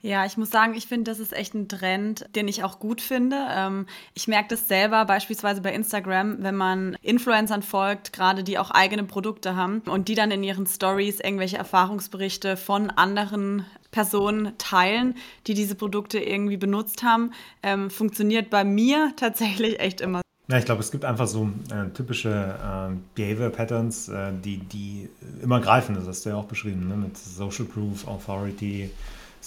Ja, 0.01 0.25
ich 0.25 0.37
muss 0.37 0.51
sagen, 0.51 0.75
ich 0.75 0.87
finde, 0.87 1.11
das 1.11 1.19
ist 1.19 1.33
echt 1.33 1.55
ein 1.55 1.69
Trend, 1.69 2.25
den 2.37 2.47
ich 2.47 2.63
auch 2.63 2.79
gut 2.79 3.01
finde. 3.01 3.37
Ähm, 3.51 3.87
ich 4.15 4.29
merke 4.29 4.51
das 4.51 4.69
selber 4.69 5.05
beispielsweise 5.05 5.61
bei 5.61 5.73
Instagram, 5.73 6.37
wenn 6.41 6.55
man 6.55 6.97
Influencern 7.03 7.63
folgt, 7.63 8.13
gerade 8.13 8.45
die 8.45 8.59
auch 8.59 8.71
eigene 8.71 9.03
Produkte 9.03 9.57
haben 9.57 9.81
und 9.81 10.07
die 10.07 10.15
dann 10.15 10.31
in 10.31 10.45
ihren 10.45 10.67
Stories 10.67 11.19
irgendwelche 11.19 11.59
Erfahrungsberichte 11.59 12.57
von 12.57 12.91
anderen 12.91 13.67
Personen 13.91 14.53
teilen, 14.59 15.15
die 15.47 15.55
diese 15.55 15.75
Produkte 15.75 16.19
irgendwie 16.19 16.57
benutzt 16.57 17.03
haben, 17.03 17.33
ähm, 17.63 17.91
funktioniert 17.91 18.51
bei 18.51 18.65
mir 18.65 19.13
tatsächlich 19.17 19.81
echt 19.81 20.01
immer. 20.01 20.23
Ja, 20.51 20.57
ich 20.57 20.65
glaube, 20.65 20.81
es 20.81 20.91
gibt 20.91 21.05
einfach 21.05 21.27
so 21.27 21.51
äh, 21.71 21.91
typische 21.91 22.31
äh, 22.31 22.97
Behavior 23.15 23.51
Patterns, 23.51 24.09
äh, 24.09 24.33
die, 24.33 24.59
die 24.59 25.11
immer 25.43 25.61
greifen. 25.61 25.95
Das 25.95 26.07
hast 26.07 26.25
du 26.25 26.31
ja 26.31 26.37
auch 26.37 26.47
beschrieben, 26.47 26.89
ne? 26.89 26.97
mit 26.97 27.19
Social 27.19 27.67
Proof, 27.67 28.09
Authority, 28.09 28.91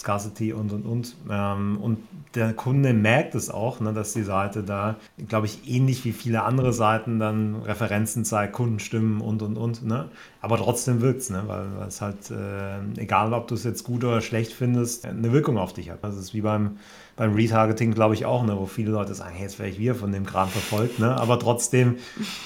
Scarcity 0.02 0.52
und 0.52 0.74
und 0.74 0.86
und. 0.86 1.16
Ähm, 1.30 1.78
und 1.80 2.00
der 2.34 2.54
Kunde 2.54 2.92
merkt 2.92 3.36
es 3.36 3.52
auch, 3.52 3.80
ne, 3.80 3.94
dass 3.94 4.14
die 4.14 4.24
Seite 4.24 4.64
da, 4.64 4.96
glaube 5.28 5.46
ich, 5.46 5.70
ähnlich 5.70 6.06
wie 6.06 6.12
viele 6.12 6.42
andere 6.42 6.74
Seiten 6.74 7.20
dann 7.20 7.62
Referenzen 7.62 8.26
zeigt, 8.26 8.54
Kundenstimmen 8.54 9.22
und 9.22 9.44
und 9.44 9.58
und. 9.58 9.86
Ne? 9.86 10.10
Aber 10.42 10.58
trotzdem 10.58 11.02
wirkt 11.02 11.22
es, 11.22 11.30
ne? 11.30 11.44
weil, 11.46 11.68
es 11.88 12.02
halt, 12.02 12.32
äh, 12.32 13.00
egal 13.00 13.32
ob 13.34 13.48
du 13.48 13.54
es 13.54 13.64
jetzt 13.64 13.84
gut 13.84 14.04
oder 14.04 14.22
schlecht 14.22 14.54
findest, 14.54 15.06
eine 15.06 15.32
Wirkung 15.32 15.60
auf 15.60 15.74
dich 15.74 15.92
hat. 15.92 16.04
Das 16.04 16.18
ist 16.18 16.34
wie 16.34 16.42
beim, 16.42 16.80
beim 17.16 17.36
Retargeting, 17.36 17.94
glaube 17.94 18.16
ich, 18.16 18.26
auch, 18.26 18.44
ne? 18.44 18.58
wo 18.58 18.66
viele 18.66 18.92
Leute 18.92 19.14
sagen, 19.14 19.36
hey, 19.36 19.44
jetzt 19.44 19.60
werde 19.60 19.72
ich 19.72 19.78
wieder 19.78 19.94
von 19.94 20.12
dem 20.12 20.26
Kram 20.26 20.50
verfolgt, 20.50 20.98
ne? 20.98 21.16
aber 21.16 21.38
trotzdem, 21.38 21.98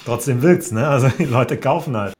trotzdem 0.04 0.42
wirkt 0.42 0.64
es. 0.64 0.72
Ne? 0.74 0.86
Also 0.86 1.08
die 1.18 1.24
Leute 1.24 1.58
kaufen 1.58 1.96
halt. 1.96 2.15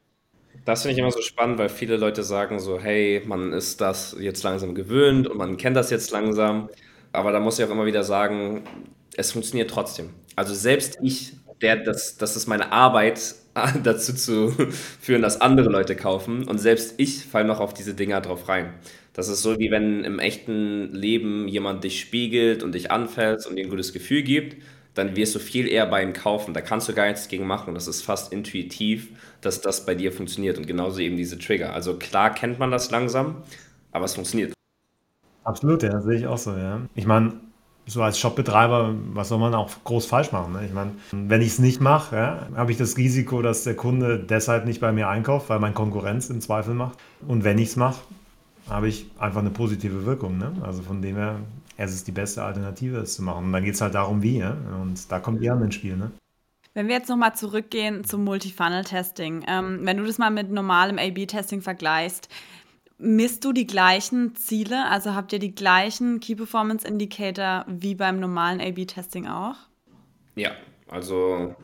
Das 0.66 0.82
finde 0.82 0.94
ich 0.94 1.00
immer 1.00 1.12
so 1.12 1.22
spannend, 1.22 1.60
weil 1.60 1.70
viele 1.70 1.96
Leute 1.96 2.24
sagen 2.24 2.60
so, 2.60 2.80
hey, 2.80 3.22
man 3.26 3.54
ist 3.54 3.82
das 3.82 4.16
jetzt 4.20 4.44
langsam 4.44 4.74
gewöhnt 4.74 5.28
und 5.28 5.38
man 5.38 5.58
kennt 5.58 5.76
das 5.78 5.92
jetzt 5.92 6.12
langsam. 6.12 6.70
Aber 7.12 7.32
da 7.32 7.40
muss 7.40 7.60
ich 7.60 7.66
auch 7.66 7.70
immer 7.70 7.86
wieder 7.86 8.04
sagen, 8.04 8.64
es 9.16 9.32
funktioniert 9.32 9.70
trotzdem. 9.70 10.10
Also 10.36 10.56
selbst 10.56 10.98
ich, 11.04 11.34
der 11.62 11.78
das, 11.78 12.18
das 12.18 12.36
ist 12.36 12.48
meine 12.48 12.72
Arbeit, 12.72 13.36
dazu 13.84 14.14
zu 14.14 14.54
führen, 15.00 15.22
dass 15.22 15.40
andere 15.40 15.70
Leute 15.70 15.96
kaufen. 15.96 16.48
Und 16.48 16.58
selbst 16.58 16.96
ich 16.98 17.24
falle 17.26 17.46
noch 17.46 17.60
auf 17.60 17.74
diese 17.74 17.94
Dinger 17.94 18.20
drauf 18.20 18.50
rein. 18.50 18.74
Das 19.14 19.30
ist 19.30 19.44
so, 19.44 19.60
wie 19.60 19.72
wenn 19.72 20.04
im 20.04 20.20
echten 20.20 20.94
Leben 20.94 21.48
jemand 21.48 21.84
dich 21.84 22.02
spiegelt 22.02 22.64
und 22.64 22.74
dich 22.74 22.92
anfällt 22.92 23.46
und 23.46 23.56
dir 23.56 23.64
ein 23.64 23.70
gutes 23.70 23.94
Gefühl 23.94 24.24
gibt 24.24 24.58
dann 24.96 25.16
wirst 25.16 25.36
du 25.36 25.40
viel 25.40 25.68
eher 25.68 25.86
bei 25.86 26.02
ihm 26.02 26.14
kaufen. 26.14 26.54
Da 26.54 26.62
kannst 26.62 26.90
du 26.90 26.94
gar 26.94 27.08
nichts 27.08 27.28
gegen 27.28 27.46
machen. 27.46 27.76
Das 27.76 27.88
ist 27.88 28.02
fast 28.02 28.34
intuitiv, 28.34 29.10
dass 29.46 29.62
das 29.62 29.86
bei 29.86 29.96
dir 29.96 30.12
funktioniert. 30.12 30.58
Und 30.58 30.68
genauso 30.68 31.00
eben 31.00 31.18
diese 31.18 31.38
Trigger. 31.38 31.74
Also 31.74 31.96
klar 31.96 32.34
kennt 32.34 32.60
man 32.60 32.72
das 32.72 32.92
langsam, 32.92 33.38
aber 33.92 34.06
es 34.06 34.16
funktioniert. 34.16 34.54
Absolut, 35.44 35.84
ja, 35.84 36.02
sehe 36.02 36.18
ich 36.18 36.28
auch 36.28 36.38
so, 36.38 36.56
ja. 36.56 36.82
Ich 36.96 37.06
meine, 37.06 37.34
so 37.86 38.02
als 38.02 38.18
Shopbetreiber, 38.18 38.96
was 39.14 39.30
soll 39.30 39.38
man 39.38 39.54
auch 39.54 39.70
groß 39.84 40.08
falsch 40.08 40.32
machen? 40.32 40.54
Ne? 40.54 40.66
Ich 40.66 40.74
meine, 40.74 40.92
wenn 41.12 41.42
ich 41.42 41.50
es 41.50 41.60
nicht 41.60 41.82
mache, 41.82 42.16
ja, 42.16 42.48
habe 42.56 42.72
ich 42.72 42.78
das 42.78 42.98
Risiko, 42.98 43.44
dass 43.44 43.64
der 43.64 43.76
Kunde 43.76 44.20
deshalb 44.20 44.66
nicht 44.66 44.82
bei 44.82 44.92
mir 44.92 45.08
einkauft, 45.08 45.50
weil 45.50 45.60
mein 45.60 45.76
Konkurrenz 45.76 46.30
im 46.32 46.42
Zweifel 46.42 46.74
macht. 46.74 46.98
Und 47.28 47.44
wenn 47.44 47.60
ich 47.60 47.70
es 47.70 47.76
mache, 47.76 48.02
habe 48.68 48.88
ich 48.88 49.12
einfach 49.20 49.42
eine 49.42 49.52
positive 49.52 50.06
Wirkung. 50.06 50.40
Ne? 50.40 50.52
Also 50.64 50.82
von 50.82 51.04
dem 51.04 51.16
her 51.16 51.36
es 51.78 51.94
ist 51.94 52.08
die 52.08 52.12
beste 52.12 52.44
Alternative, 52.44 52.98
es 52.98 53.16
zu 53.16 53.24
machen. 53.24 53.46
Und 53.46 53.54
dann 53.54 53.64
geht 53.64 53.76
es 53.76 53.82
halt 53.82 53.96
darum, 53.96 54.22
wie. 54.22 54.40
Ja? 54.40 54.56
Und 54.82 55.12
da 55.12 55.20
kommt 55.20 55.46
an 55.48 55.64
ins 55.64 55.76
Spiel. 55.76 55.98
Ne? 55.98 56.12
Wenn 56.76 56.90
wir 56.90 56.96
jetzt 56.96 57.08
nochmal 57.08 57.34
zurückgehen 57.34 58.04
zum 58.04 58.26
Multifunnel-Testing, 58.26 59.46
ähm, 59.48 59.80
wenn 59.84 59.96
du 59.96 60.04
das 60.04 60.18
mal 60.18 60.30
mit 60.30 60.52
normalem 60.52 61.00
A-B-Testing 61.00 61.62
vergleichst, 61.62 62.28
misst 62.98 63.46
du 63.46 63.54
die 63.54 63.66
gleichen 63.66 64.36
Ziele? 64.36 64.86
Also 64.90 65.16
habt 65.16 65.32
ihr 65.32 65.40
die 65.40 65.56
gleichen 65.56 66.20
Key 66.20 66.36
Performance 66.36 66.86
Indicator 66.86 67.64
wie 67.70 67.96
beim 67.96 68.20
normalen 68.20 68.60
A-B-Testing 68.60 69.26
auch? 69.26 69.56
Ja, 70.36 70.52
also 70.90 71.56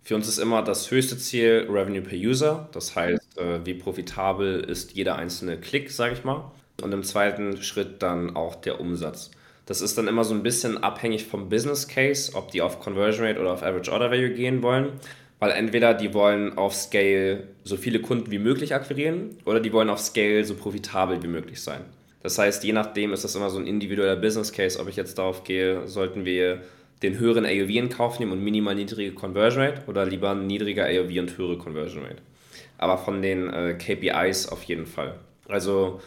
für 0.00 0.14
uns 0.14 0.28
ist 0.28 0.38
immer 0.38 0.62
das 0.62 0.88
höchste 0.92 1.18
Ziel 1.18 1.66
Revenue 1.68 2.02
per 2.02 2.16
User. 2.16 2.68
Das 2.70 2.94
heißt, 2.94 3.38
äh, 3.38 3.66
wie 3.66 3.74
profitabel 3.74 4.60
ist 4.60 4.92
jeder 4.92 5.16
einzelne 5.16 5.58
Klick, 5.58 5.90
sage 5.90 6.14
ich 6.14 6.22
mal. 6.22 6.52
Und 6.80 6.92
im 6.94 7.02
zweiten 7.02 7.60
Schritt 7.60 8.00
dann 8.00 8.36
auch 8.36 8.54
der 8.54 8.80
Umsatz. 8.80 9.32
Das 9.72 9.80
ist 9.80 9.96
dann 9.96 10.06
immer 10.06 10.22
so 10.22 10.34
ein 10.34 10.42
bisschen 10.42 10.76
abhängig 10.84 11.24
vom 11.24 11.48
Business 11.48 11.88
Case, 11.88 12.32
ob 12.34 12.50
die 12.50 12.60
auf 12.60 12.78
Conversion 12.78 13.24
Rate 13.26 13.40
oder 13.40 13.54
auf 13.54 13.62
Average 13.62 13.90
Order 13.90 14.10
Value 14.10 14.28
gehen 14.28 14.62
wollen. 14.62 14.90
Weil 15.38 15.52
entweder 15.52 15.94
die 15.94 16.12
wollen 16.12 16.58
auf 16.58 16.74
Scale 16.74 17.44
so 17.64 17.78
viele 17.78 18.02
Kunden 18.02 18.30
wie 18.30 18.38
möglich 18.38 18.74
akquirieren 18.74 19.30
oder 19.46 19.60
die 19.60 19.72
wollen 19.72 19.88
auf 19.88 19.98
Scale 19.98 20.44
so 20.44 20.56
profitabel 20.56 21.22
wie 21.22 21.28
möglich 21.28 21.62
sein. 21.62 21.86
Das 22.22 22.36
heißt, 22.36 22.62
je 22.64 22.74
nachdem 22.74 23.14
ist 23.14 23.24
das 23.24 23.34
immer 23.34 23.48
so 23.48 23.58
ein 23.58 23.66
individueller 23.66 24.16
Business 24.16 24.52
Case, 24.52 24.78
ob 24.78 24.90
ich 24.90 24.96
jetzt 24.96 25.16
darauf 25.16 25.42
gehe, 25.42 25.88
sollten 25.88 26.26
wir 26.26 26.60
den 27.02 27.18
höheren 27.18 27.46
AOV 27.46 27.70
in 27.70 27.88
Kauf 27.88 28.20
nehmen 28.20 28.32
und 28.32 28.44
minimal 28.44 28.74
niedrige 28.74 29.12
Conversion 29.12 29.62
Rate 29.62 29.84
oder 29.86 30.04
lieber 30.04 30.34
niedriger 30.34 30.84
AOV 30.84 31.18
und 31.18 31.38
höhere 31.38 31.56
Conversion 31.56 32.02
Rate. 32.02 32.20
Aber 32.76 32.98
von 32.98 33.22
den 33.22 33.48
äh, 33.48 33.72
KPIs 33.72 34.50
auf 34.50 34.64
jeden 34.64 34.84
Fall. 34.84 35.14
Also 35.48 36.02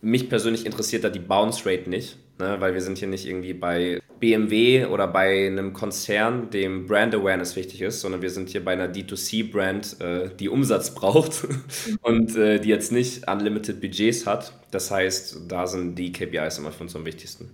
mich 0.00 0.28
persönlich 0.28 0.66
interessiert 0.66 1.04
da 1.04 1.10
die 1.10 1.20
Bounce 1.20 1.64
Rate 1.64 1.88
nicht, 1.88 2.18
ne, 2.38 2.60
weil 2.60 2.74
wir 2.74 2.80
sind 2.80 2.98
hier 2.98 3.08
nicht 3.08 3.26
irgendwie 3.26 3.54
bei 3.54 4.00
BMW 4.20 4.86
oder 4.86 5.06
bei 5.06 5.46
einem 5.46 5.72
Konzern, 5.72 6.50
dem 6.50 6.86
Brand 6.86 7.14
Awareness 7.14 7.56
wichtig 7.56 7.82
ist, 7.82 8.00
sondern 8.00 8.22
wir 8.22 8.30
sind 8.30 8.48
hier 8.48 8.64
bei 8.64 8.72
einer 8.72 8.88
D2C-Brand, 8.88 10.00
äh, 10.00 10.30
die 10.34 10.48
Umsatz 10.48 10.94
braucht 10.94 11.46
und 12.02 12.36
äh, 12.36 12.60
die 12.60 12.68
jetzt 12.68 12.92
nicht 12.92 13.28
unlimited 13.28 13.80
Budgets 13.80 14.26
hat. 14.26 14.52
Das 14.70 14.90
heißt, 14.90 15.42
da 15.48 15.66
sind 15.66 15.96
die 15.96 16.12
KPIs 16.12 16.58
immer 16.58 16.72
für 16.72 16.84
uns 16.84 16.96
am 16.96 17.04
wichtigsten. 17.04 17.50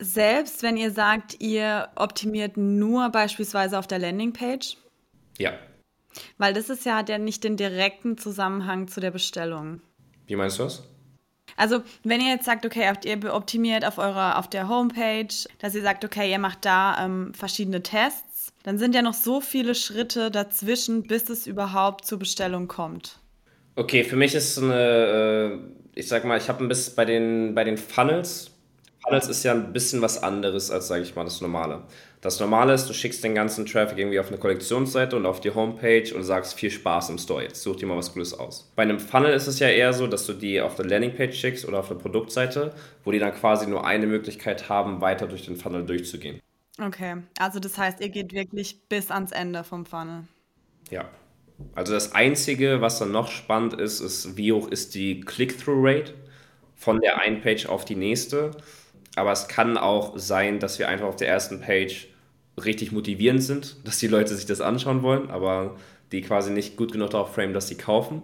Selbst 0.00 0.62
wenn 0.62 0.76
ihr 0.76 0.90
sagt, 0.90 1.40
ihr 1.40 1.88
optimiert 1.94 2.56
nur 2.56 3.10
beispielsweise 3.10 3.78
auf 3.78 3.86
der 3.86 4.00
Landingpage? 4.00 4.76
Ja. 5.38 5.52
Weil 6.38 6.54
das 6.54 6.70
ist 6.70 6.84
ja, 6.84 6.96
hat 6.96 7.08
ja 7.08 7.18
nicht 7.18 7.44
den 7.44 7.56
direkten 7.56 8.18
Zusammenhang 8.18 8.88
zu 8.88 9.00
der 9.00 9.10
Bestellung. 9.10 9.80
Wie 10.26 10.36
meinst 10.36 10.58
du 10.58 10.64
das? 10.64 10.82
Also, 11.56 11.82
wenn 12.04 12.20
ihr 12.20 12.30
jetzt 12.30 12.44
sagt, 12.44 12.66
okay, 12.66 12.90
ihr 13.04 13.34
optimiert 13.34 13.84
auf 13.84 13.98
eurer 13.98 14.38
auf 14.38 14.48
der 14.48 14.68
Homepage, 14.68 15.34
dass 15.58 15.74
ihr 15.74 15.82
sagt, 15.82 16.04
okay, 16.04 16.30
ihr 16.30 16.38
macht 16.38 16.64
da 16.64 17.04
ähm, 17.04 17.32
verschiedene 17.34 17.82
Tests, 17.82 18.52
dann 18.62 18.78
sind 18.78 18.94
ja 18.94 19.02
noch 19.02 19.14
so 19.14 19.40
viele 19.40 19.74
Schritte 19.74 20.30
dazwischen, 20.30 21.02
bis 21.02 21.28
es 21.28 21.46
überhaupt 21.46 22.04
zur 22.04 22.18
Bestellung 22.18 22.68
kommt. 22.68 23.18
Okay, 23.74 24.04
für 24.04 24.16
mich 24.16 24.34
ist 24.34 24.58
eine, 24.58 24.74
äh, 24.74 25.58
ich 25.94 26.08
sag 26.08 26.24
mal, 26.24 26.38
ich 26.38 26.48
habe 26.48 26.62
ein 26.62 26.68
bisschen 26.68 26.94
bei 26.94 27.04
den, 27.04 27.54
bei 27.54 27.64
den 27.64 27.76
Funnels, 27.76 28.51
Funnels 29.02 29.28
ist 29.28 29.42
ja 29.42 29.52
ein 29.52 29.72
bisschen 29.72 30.00
was 30.00 30.22
anderes 30.22 30.70
als, 30.70 30.88
sage 30.88 31.02
ich 31.02 31.14
mal, 31.16 31.24
das 31.24 31.40
Normale. 31.40 31.82
Das 32.20 32.38
Normale 32.38 32.72
ist, 32.72 32.88
du 32.88 32.92
schickst 32.92 33.24
den 33.24 33.34
ganzen 33.34 33.66
Traffic 33.66 33.98
irgendwie 33.98 34.20
auf 34.20 34.28
eine 34.28 34.38
Kollektionsseite 34.38 35.16
und 35.16 35.26
auf 35.26 35.40
die 35.40 35.50
Homepage 35.52 36.14
und 36.14 36.22
sagst 36.22 36.54
viel 36.54 36.70
Spaß 36.70 37.10
im 37.10 37.18
Store. 37.18 37.42
Jetzt 37.42 37.62
such 37.62 37.76
dir 37.76 37.86
mal 37.86 37.96
was 37.96 38.12
Cooles 38.12 38.32
aus. 38.38 38.70
Bei 38.76 38.82
einem 38.84 39.00
Funnel 39.00 39.32
ist 39.32 39.48
es 39.48 39.58
ja 39.58 39.68
eher 39.68 39.92
so, 39.92 40.06
dass 40.06 40.26
du 40.26 40.32
die 40.32 40.60
auf 40.60 40.76
der 40.76 40.86
Landingpage 40.86 41.36
schickst 41.36 41.66
oder 41.66 41.80
auf 41.80 41.88
der 41.88 41.96
Produktseite, 41.96 42.72
wo 43.04 43.10
die 43.10 43.18
dann 43.18 43.34
quasi 43.34 43.66
nur 43.66 43.84
eine 43.84 44.06
Möglichkeit 44.06 44.68
haben, 44.68 45.00
weiter 45.00 45.26
durch 45.26 45.44
den 45.44 45.56
Funnel 45.56 45.84
durchzugehen. 45.84 46.40
Okay, 46.80 47.16
also 47.38 47.58
das 47.58 47.76
heißt, 47.76 48.00
ihr 48.00 48.08
geht 48.08 48.32
wirklich 48.32 48.80
bis 48.88 49.10
ans 49.10 49.32
Ende 49.32 49.64
vom 49.64 49.84
Funnel. 49.84 50.24
Ja. 50.90 51.08
Also 51.74 51.92
das 51.92 52.14
Einzige, 52.14 52.80
was 52.80 52.98
dann 52.98 53.12
noch 53.12 53.28
spannend 53.28 53.74
ist, 53.74 54.00
ist, 54.00 54.36
wie 54.36 54.52
hoch 54.52 54.68
ist 54.68 54.94
die 54.94 55.20
Click-Through-Rate 55.20 56.14
von 56.76 57.00
der 57.00 57.20
einen 57.20 57.40
Page 57.40 57.66
auf 57.66 57.84
die 57.84 57.94
nächste. 57.94 58.52
Aber 59.16 59.32
es 59.32 59.48
kann 59.48 59.76
auch 59.76 60.18
sein, 60.18 60.58
dass 60.58 60.78
wir 60.78 60.88
einfach 60.88 61.06
auf 61.06 61.16
der 61.16 61.28
ersten 61.28 61.60
Page 61.60 62.08
richtig 62.62 62.92
motivierend 62.92 63.42
sind, 63.42 63.76
dass 63.86 63.98
die 63.98 64.08
Leute 64.08 64.34
sich 64.34 64.46
das 64.46 64.60
anschauen 64.60 65.02
wollen, 65.02 65.30
aber 65.30 65.76
die 66.12 66.22
quasi 66.22 66.50
nicht 66.50 66.76
gut 66.76 66.92
genug 66.92 67.10
darauf 67.10 67.34
framen, 67.34 67.54
dass 67.54 67.68
sie 67.68 67.76
kaufen. 67.76 68.22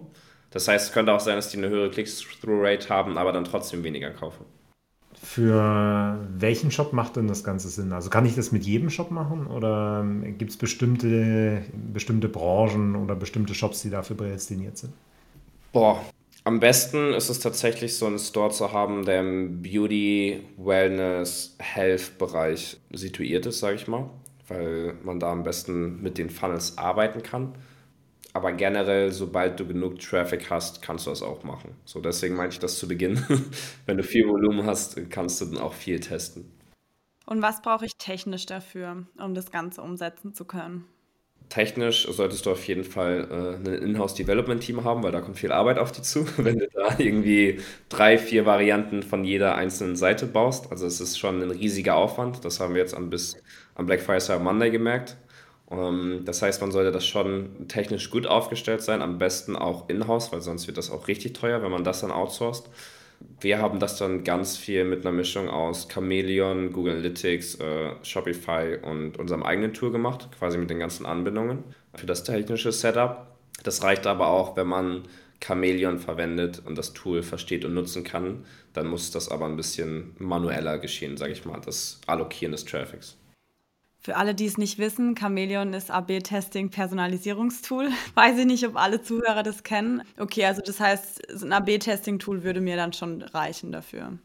Das 0.51 0.67
heißt, 0.67 0.87
es 0.87 0.93
könnte 0.93 1.13
auch 1.13 1.19
sein, 1.19 1.35
dass 1.35 1.49
die 1.49 1.57
eine 1.57 1.69
höhere 1.69 1.89
Click-Through-Rate 1.91 2.89
haben, 2.89 3.17
aber 3.17 3.31
dann 3.31 3.43
trotzdem 3.43 3.83
weniger 3.83 4.11
kaufen. 4.11 4.45
Für 5.21 6.17
welchen 6.37 6.71
Shop 6.71 6.93
macht 6.93 7.17
denn 7.17 7.27
das 7.27 7.43
Ganze 7.43 7.69
Sinn? 7.69 7.91
Also 7.91 8.09
kann 8.09 8.25
ich 8.25 8.35
das 8.35 8.51
mit 8.51 8.63
jedem 8.63 8.89
Shop 8.89 9.11
machen 9.11 9.47
oder 9.47 10.05
gibt 10.37 10.51
es 10.51 10.57
bestimmte, 10.57 11.63
bestimmte 11.93 12.29
Branchen 12.29 12.95
oder 12.95 13.15
bestimmte 13.15 13.53
Shops, 13.53 13.81
die 13.81 13.89
dafür 13.89 14.15
prädestiniert 14.15 14.77
sind? 14.77 14.93
Boah, 15.73 16.01
am 16.43 16.59
besten 16.59 17.13
ist 17.13 17.29
es 17.29 17.39
tatsächlich 17.39 17.97
so 17.97 18.05
einen 18.05 18.19
Store 18.19 18.51
zu 18.51 18.71
haben, 18.71 19.05
der 19.05 19.19
im 19.21 19.61
Beauty, 19.61 20.43
Wellness, 20.57 21.55
Health-Bereich 21.59 22.77
situiert 22.91 23.45
ist, 23.45 23.59
sage 23.59 23.75
ich 23.75 23.87
mal, 23.87 24.09
weil 24.47 24.95
man 25.03 25.19
da 25.19 25.31
am 25.31 25.43
besten 25.43 26.01
mit 26.01 26.17
den 26.17 26.29
Funnels 26.29 26.77
arbeiten 26.77 27.23
kann. 27.23 27.53
Aber 28.33 28.53
generell, 28.53 29.11
sobald 29.11 29.59
du 29.59 29.67
genug 29.67 29.99
Traffic 29.99 30.49
hast, 30.49 30.81
kannst 30.81 31.07
du 31.07 31.09
das 31.09 31.23
auch 31.23 31.43
machen. 31.43 31.75
So, 31.83 31.99
deswegen 31.99 32.35
meinte 32.35 32.53
ich 32.53 32.59
das 32.59 32.77
zu 32.77 32.87
Beginn. 32.87 33.23
Wenn 33.85 33.97
du 33.97 34.03
viel 34.03 34.27
Volumen 34.27 34.65
hast, 34.65 34.97
kannst 35.09 35.41
du 35.41 35.45
dann 35.45 35.57
auch 35.57 35.73
viel 35.73 35.99
testen. 35.99 36.51
Und 37.25 37.41
was 37.41 37.61
brauche 37.61 37.85
ich 37.85 37.93
technisch 37.97 38.45
dafür, 38.45 39.05
um 39.17 39.33
das 39.33 39.51
Ganze 39.51 39.81
umsetzen 39.81 40.33
zu 40.33 40.45
können? 40.45 40.85
Technisch 41.49 42.07
solltest 42.07 42.45
du 42.45 42.51
auf 42.51 42.67
jeden 42.67 42.83
Fall 42.83 43.27
äh, 43.65 43.67
ein 43.67 43.83
Inhouse-Development-Team 43.83 44.83
haben, 44.83 45.03
weil 45.03 45.11
da 45.11 45.21
kommt 45.21 45.37
viel 45.37 45.51
Arbeit 45.51 45.79
auf 45.79 45.91
dich 45.91 46.03
zu, 46.03 46.25
wenn 46.37 46.59
du 46.59 46.67
da 46.67 46.95
irgendwie 46.97 47.59
drei, 47.89 48.17
vier 48.17 48.45
Varianten 48.45 49.03
von 49.03 49.23
jeder 49.23 49.55
einzelnen 49.55 49.95
Seite 49.95 50.27
baust. 50.27 50.71
Also 50.71 50.85
es 50.85 51.01
ist 51.01 51.17
schon 51.17 51.41
ein 51.41 51.51
riesiger 51.51 51.95
Aufwand. 51.95 52.45
Das 52.45 52.59
haben 52.59 52.75
wir 52.75 52.81
jetzt 52.81 52.95
an, 52.95 53.09
bis 53.09 53.37
am 53.75 53.85
Black 53.87 54.01
Friday 54.01 54.39
Monday 54.39 54.69
gemerkt. 54.71 55.17
Um, 55.65 55.79
ähm, 55.79 56.21
das 56.25 56.41
heißt, 56.41 56.61
man 56.61 56.71
sollte 56.71 56.91
das 56.91 57.05
schon 57.05 57.67
technisch 57.67 58.09
gut 58.09 58.25
aufgestellt 58.25 58.81
sein, 58.81 59.01
am 59.01 59.19
besten 59.19 59.55
auch 59.55 59.87
in-house, 59.87 60.31
weil 60.31 60.41
sonst 60.41 60.65
wird 60.67 60.77
das 60.77 60.89
auch 60.89 61.07
richtig 61.07 61.33
teuer, 61.33 61.61
wenn 61.61 61.71
man 61.71 61.83
das 61.83 62.01
dann 62.01 62.11
outsourced. 62.11 62.69
Wir 63.41 63.59
haben 63.59 63.79
das 63.79 63.97
dann 63.97 64.23
ganz 64.23 64.57
viel 64.57 64.83
mit 64.83 65.05
einer 65.05 65.15
Mischung 65.15 65.49
aus 65.49 65.87
Chameleon, 65.87 66.73
Google 66.73 66.93
Analytics, 66.93 67.55
äh, 67.55 67.91
Shopify 68.03 68.77
und 68.81 69.17
unserem 69.17 69.43
eigenen 69.43 69.73
Tool 69.73 69.91
gemacht, 69.91 70.29
quasi 70.37 70.57
mit 70.57 70.69
den 70.69 70.79
ganzen 70.79 71.05
Anbindungen 71.05 71.63
für 71.95 72.05
das 72.05 72.23
technische 72.23 72.71
Setup. 72.71 73.27
Das 73.63 73.83
reicht 73.83 74.07
aber 74.07 74.27
auch, 74.27 74.55
wenn 74.55 74.67
man 74.67 75.03
Chameleon 75.41 75.99
verwendet 75.99 76.61
und 76.65 76.77
das 76.77 76.93
Tool 76.93 77.23
versteht 77.23 77.65
und 77.65 77.73
nutzen 77.73 78.03
kann, 78.03 78.45
dann 78.73 78.87
muss 78.87 79.11
das 79.11 79.29
aber 79.29 79.45
ein 79.45 79.55
bisschen 79.55 80.13
manueller 80.17 80.77
geschehen, 80.79 81.17
sage 81.17 81.31
ich 81.31 81.45
mal, 81.45 81.59
das 81.63 82.01
Allokieren 82.07 82.51
des 82.51 82.65
Traffics. 82.65 83.17
Für 84.01 84.15
alle, 84.15 84.33
die 84.33 84.45
es 84.45 84.57
nicht 84.57 84.79
wissen, 84.79 85.13
Chameleon 85.13 85.73
ist 85.73 85.91
AB-Testing 85.91 86.69
Personalisierungstool. 86.69 87.89
Weiß 88.15 88.37
ich 88.37 88.45
nicht, 88.45 88.65
ob 88.65 88.77
alle 88.77 89.01
Zuhörer 89.01 89.43
das 89.43 89.63
kennen. 89.63 90.03
Okay, 90.17 90.45
also 90.45 90.61
das 90.61 90.79
heißt, 90.79 91.43
ein 91.43 91.51
AB-Testing-Tool 91.51 92.43
würde 92.43 92.61
mir 92.61 92.77
dann 92.77 92.93
schon 92.93 93.21
reichen 93.21 93.71
dafür. 93.73 94.17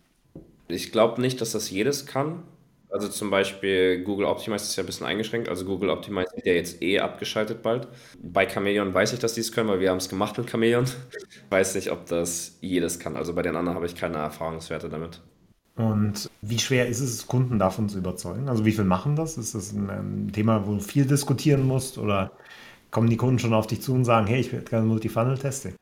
Ich 0.69 0.93
glaube 0.93 1.21
nicht, 1.21 1.41
dass 1.41 1.53
das 1.53 1.71
jedes 1.71 2.07
kann. 2.07 2.45
Also 2.89 3.09
zum 3.09 3.29
Beispiel 3.29 4.05
Google 4.05 4.27
Optimize 4.27 4.63
ist 4.63 4.77
ja 4.77 4.85
ein 4.85 4.87
bisschen 4.87 5.07
eingeschränkt. 5.07 5.49
Also 5.49 5.65
Google 5.65 5.91
Optimize 5.91 6.31
wird 6.37 6.47
ja 6.47 6.53
jetzt 6.53 6.81
eh 6.81 7.01
abgeschaltet 7.01 7.61
bald. 7.61 7.89
Bei 8.23 8.47
Chameleon 8.47 8.95
weiß 8.95 9.15
ich, 9.15 9.19
dass 9.19 9.35
die 9.35 9.41
es 9.41 9.51
können, 9.51 9.69
weil 9.69 9.81
wir 9.81 9.91
haben 9.91 9.99
es 9.99 10.09
gemacht 10.09 10.39
mit 10.39 10.49
Chameleon. 10.49 10.85
weiß 11.51 11.75
nicht, 11.75 11.91
ob 11.91 12.07
das 12.07 12.57
jedes 12.61 13.01
kann. 13.01 13.17
Also 13.17 13.35
bei 13.35 13.43
den 13.43 13.57
anderen 13.57 13.75
habe 13.75 13.87
ich 13.87 13.97
keine 13.97 14.19
Erfahrungswerte 14.19 14.89
damit. 14.89 15.21
Und 15.77 16.31
wie 16.41 16.59
schwer 16.59 16.87
ist 16.87 17.01
es, 17.01 17.27
Kunden 17.27 17.59
davon 17.59 17.89
zu 17.89 17.99
überzeugen? 17.99 18.49
Also 18.49 18.65
wie 18.65 18.73
viel 18.73 18.85
machen 18.85 19.17
das? 19.17 19.37
Ist 19.37 19.55
das 19.55 19.73
ein, 19.73 20.31
Thema, 20.33 20.67
wo 20.67 20.75
du 20.75 20.81
viel 20.81 21.05
diskutieren 21.05 21.67
musst? 21.67 21.99
Oder 21.99 22.31
kommen 22.91 23.11
die 23.11 23.17
Kunden 23.17 23.41
schon 23.41 23.55
auf 23.55 23.67
dich 23.67 23.83
zu 23.83 23.93
und 23.93 24.05
sagen, 24.05 24.27
hey, 24.27 24.41
ich 24.41 24.53
will 24.53 24.61
gerne 24.61 24.87
Multifunnel-Testing? 24.87 25.75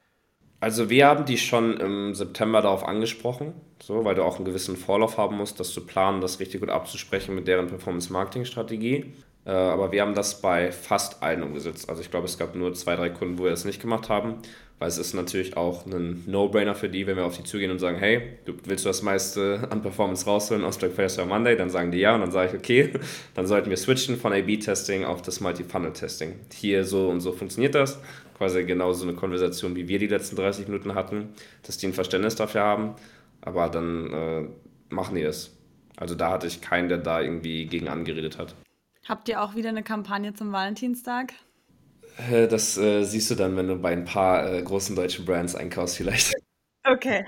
Also 0.60 0.88
wir 0.88 1.08
haben 1.08 1.26
die 1.26 1.36
schon 1.36 1.76
im 1.78 2.14
September 2.14 2.62
darauf 2.62 2.86
angesprochen, 2.86 3.52
so, 3.82 4.04
weil 4.04 4.14
du 4.14 4.22
auch 4.22 4.36
einen 4.36 4.44
gewissen 4.44 4.76
Vorlauf 4.76 5.18
haben 5.18 5.36
musst, 5.36 5.58
das 5.60 5.72
zu 5.72 5.84
planen, 5.84 6.20
das 6.20 6.40
richtig 6.40 6.60
gut 6.60 6.70
abzusprechen 6.70 7.34
mit 7.34 7.48
deren 7.48 7.66
Performance-Marketing-Strategie. 7.66 9.12
Äh, 9.44 9.50
aber 9.50 9.92
wir 9.92 10.02
haben 10.02 10.14
das 10.14 10.40
bei 10.40 10.70
fast 10.70 11.22
allen 11.22 11.42
umgesetzt. 11.42 11.90
Also 11.90 12.00
ich 12.00 12.10
glaube, 12.10 12.26
es 12.26 12.38
gab 12.38 12.54
nur 12.54 12.72
zwei, 12.74 12.96
drei 12.96 13.10
Kunden, 13.10 13.38
wo 13.38 13.44
wir 13.44 13.50
das 13.50 13.64
nicht 13.64 13.82
gemacht 13.82 14.08
haben 14.08 14.36
weil 14.82 14.88
es 14.88 14.98
ist 14.98 15.14
natürlich 15.14 15.56
auch 15.56 15.86
ein 15.86 16.24
No-Brainer 16.26 16.74
für 16.74 16.88
die, 16.88 17.06
wenn 17.06 17.14
wir 17.14 17.24
auf 17.24 17.36
die 17.36 17.44
zugehen 17.44 17.70
und 17.70 17.78
sagen, 17.78 17.98
hey, 17.98 18.36
du 18.46 18.54
willst 18.64 18.84
du 18.84 18.88
das 18.88 19.00
meiste 19.00 19.68
an 19.70 19.80
Performance 19.80 20.26
rausholen 20.26 20.64
aus 20.64 20.76
Black 20.76 20.90
Friday 20.90 21.24
Monday, 21.24 21.56
dann 21.56 21.70
sagen 21.70 21.92
die 21.92 21.98
ja 21.98 22.16
und 22.16 22.20
dann 22.20 22.32
sage 22.32 22.48
ich, 22.48 22.58
okay, 22.58 22.92
dann 23.34 23.46
sollten 23.46 23.70
wir 23.70 23.76
switchen 23.76 24.16
von 24.16 24.32
A-B-Testing 24.32 25.04
auf 25.04 25.22
das 25.22 25.40
Multi-Funnel-Testing. 25.40 26.34
Hier 26.52 26.84
so 26.84 27.08
und 27.10 27.20
so 27.20 27.30
funktioniert 27.30 27.76
das, 27.76 28.00
quasi 28.36 28.64
genauso 28.64 29.06
eine 29.06 29.14
Konversation, 29.14 29.76
wie 29.76 29.86
wir 29.86 30.00
die 30.00 30.08
letzten 30.08 30.34
30 30.34 30.66
Minuten 30.66 30.96
hatten, 30.96 31.28
dass 31.62 31.78
die 31.78 31.86
ein 31.86 31.92
Verständnis 31.92 32.34
dafür 32.34 32.62
haben, 32.62 32.96
aber 33.40 33.68
dann 33.68 34.12
äh, 34.12 34.48
machen 34.92 35.14
die 35.14 35.22
es. 35.22 35.56
Also 35.96 36.16
da 36.16 36.32
hatte 36.32 36.48
ich 36.48 36.60
keinen, 36.60 36.88
der 36.88 36.98
da 36.98 37.20
irgendwie 37.20 37.66
gegen 37.66 37.86
angeredet 37.86 38.36
hat. 38.36 38.56
Habt 39.08 39.28
ihr 39.28 39.42
auch 39.42 39.54
wieder 39.54 39.68
eine 39.68 39.84
Kampagne 39.84 40.34
zum 40.34 40.50
Valentinstag? 40.50 41.34
Äh, 42.30 42.48
das 42.48 42.76
äh, 42.78 43.04
siehst 43.04 43.30
du 43.30 43.34
dann, 43.34 43.56
wenn 43.56 43.68
du 43.68 43.76
bei 43.76 43.92
ein 43.92 44.04
paar 44.04 44.52
äh, 44.52 44.62
großen 44.62 44.96
deutschen 44.96 45.24
Brands 45.24 45.54
einkaufst, 45.54 45.96
vielleicht. 45.96 46.34
Okay. 46.84 47.24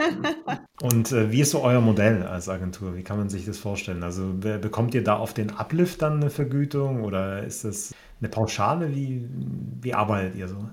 Und 0.80 1.12
äh, 1.12 1.30
wie 1.30 1.42
ist 1.42 1.50
so 1.50 1.62
euer 1.62 1.82
Modell 1.82 2.22
als 2.22 2.48
Agentur? 2.48 2.96
Wie 2.96 3.02
kann 3.02 3.18
man 3.18 3.28
sich 3.28 3.44
das 3.44 3.58
vorstellen? 3.58 4.02
Also 4.02 4.32
bekommt 4.32 4.94
ihr 4.94 5.04
da 5.04 5.18
auf 5.18 5.34
den 5.34 5.50
Uplift 5.50 6.00
dann 6.00 6.22
eine 6.22 6.30
Vergütung 6.30 7.04
oder 7.04 7.42
ist 7.42 7.64
das 7.64 7.94
eine 8.18 8.30
Pauschale? 8.30 8.94
Wie, 8.94 9.28
wie 9.82 9.92
arbeitet 9.92 10.36
ihr 10.36 10.48
so? 10.48 10.70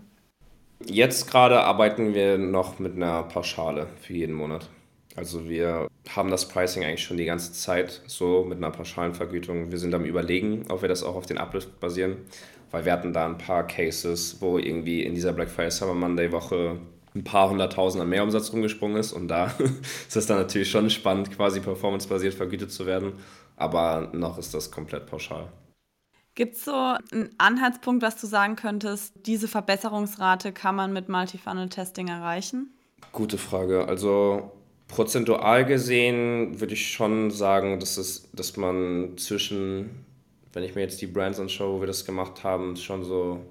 Jetzt 0.85 1.29
gerade 1.29 1.59
arbeiten 1.59 2.13
wir 2.13 2.37
noch 2.37 2.79
mit 2.79 2.95
einer 2.95 3.23
Pauschale 3.23 3.87
für 3.99 4.13
jeden 4.13 4.35
Monat. 4.35 4.69
Also 5.15 5.47
wir 5.47 5.87
haben 6.09 6.29
das 6.29 6.47
Pricing 6.47 6.83
eigentlich 6.83 7.03
schon 7.03 7.17
die 7.17 7.25
ganze 7.25 7.53
Zeit 7.53 8.01
so 8.05 8.43
mit 8.43 8.57
einer 8.57 8.71
pauschalen 8.71 9.13
Vergütung. 9.13 9.71
Wir 9.71 9.77
sind 9.77 9.93
am 9.93 10.03
Überlegen, 10.03 10.65
ob 10.69 10.81
wir 10.81 10.89
das 10.89 11.03
auch 11.03 11.15
auf 11.15 11.25
den 11.25 11.37
Uplift 11.37 11.79
basieren, 11.79 12.17
weil 12.71 12.85
wir 12.85 12.91
hatten 12.91 13.13
da 13.13 13.25
ein 13.25 13.37
paar 13.37 13.65
Cases, 13.67 14.37
wo 14.39 14.57
irgendwie 14.57 15.03
in 15.03 15.13
dieser 15.13 15.33
Black 15.33 15.49
Friday 15.49 15.71
Summer 15.71 15.93
Monday 15.93 16.31
Woche 16.31 16.79
ein 17.15 17.23
paar 17.23 17.49
hunderttausend 17.49 18.01
an 18.01 18.09
Mehrumsatz 18.09 18.51
rumgesprungen 18.51 18.97
ist 18.97 19.13
und 19.13 19.27
da 19.27 19.45
ist 20.07 20.15
es 20.15 20.25
dann 20.25 20.37
natürlich 20.37 20.69
schon 20.69 20.89
spannend, 20.89 21.31
quasi 21.35 21.61
performancebasiert 21.61 22.33
vergütet 22.33 22.71
zu 22.71 22.85
werden, 22.85 23.13
aber 23.55 24.09
noch 24.13 24.37
ist 24.37 24.53
das 24.53 24.71
komplett 24.71 25.07
pauschal. 25.07 25.47
Gibt 26.35 26.57
es 26.57 26.65
so 26.65 26.73
einen 26.73 27.29
Anhaltspunkt, 27.37 28.03
was 28.03 28.19
du 28.19 28.27
sagen 28.27 28.57
könntest, 28.57 29.13
diese 29.25 29.47
Verbesserungsrate 29.47 30.51
kann 30.51 30.75
man 30.75 30.91
mit 30.91 31.07
Multi-Funnel-Testing 31.07 32.09
erreichen? 32.09 32.73
Gute 33.13 33.37
Frage. 33.37 33.87
Also 33.87 34.51
prozentual 34.89 35.65
gesehen 35.65 36.59
würde 36.59 36.73
ich 36.73 36.91
schon 36.91 37.31
sagen, 37.31 37.79
dass, 37.79 37.95
es, 37.95 38.29
dass 38.33 38.57
man 38.57 39.17
zwischen, 39.17 40.05
wenn 40.55 40.63
ich 40.63 40.73
mir 40.73 40.81
jetzt 40.81 41.01
die 41.01 41.07
Brands 41.07 41.39
anschaue, 41.39 41.75
wo 41.75 41.79
wir 41.81 41.87
das 41.87 42.05
gemacht 42.05 42.43
haben, 42.43 42.77
schon 42.77 43.03
so 43.03 43.41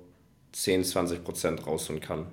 10, 0.52 0.84
20 0.84 1.22
Prozent 1.22 1.66
rausholen 1.66 2.00
kann. 2.00 2.26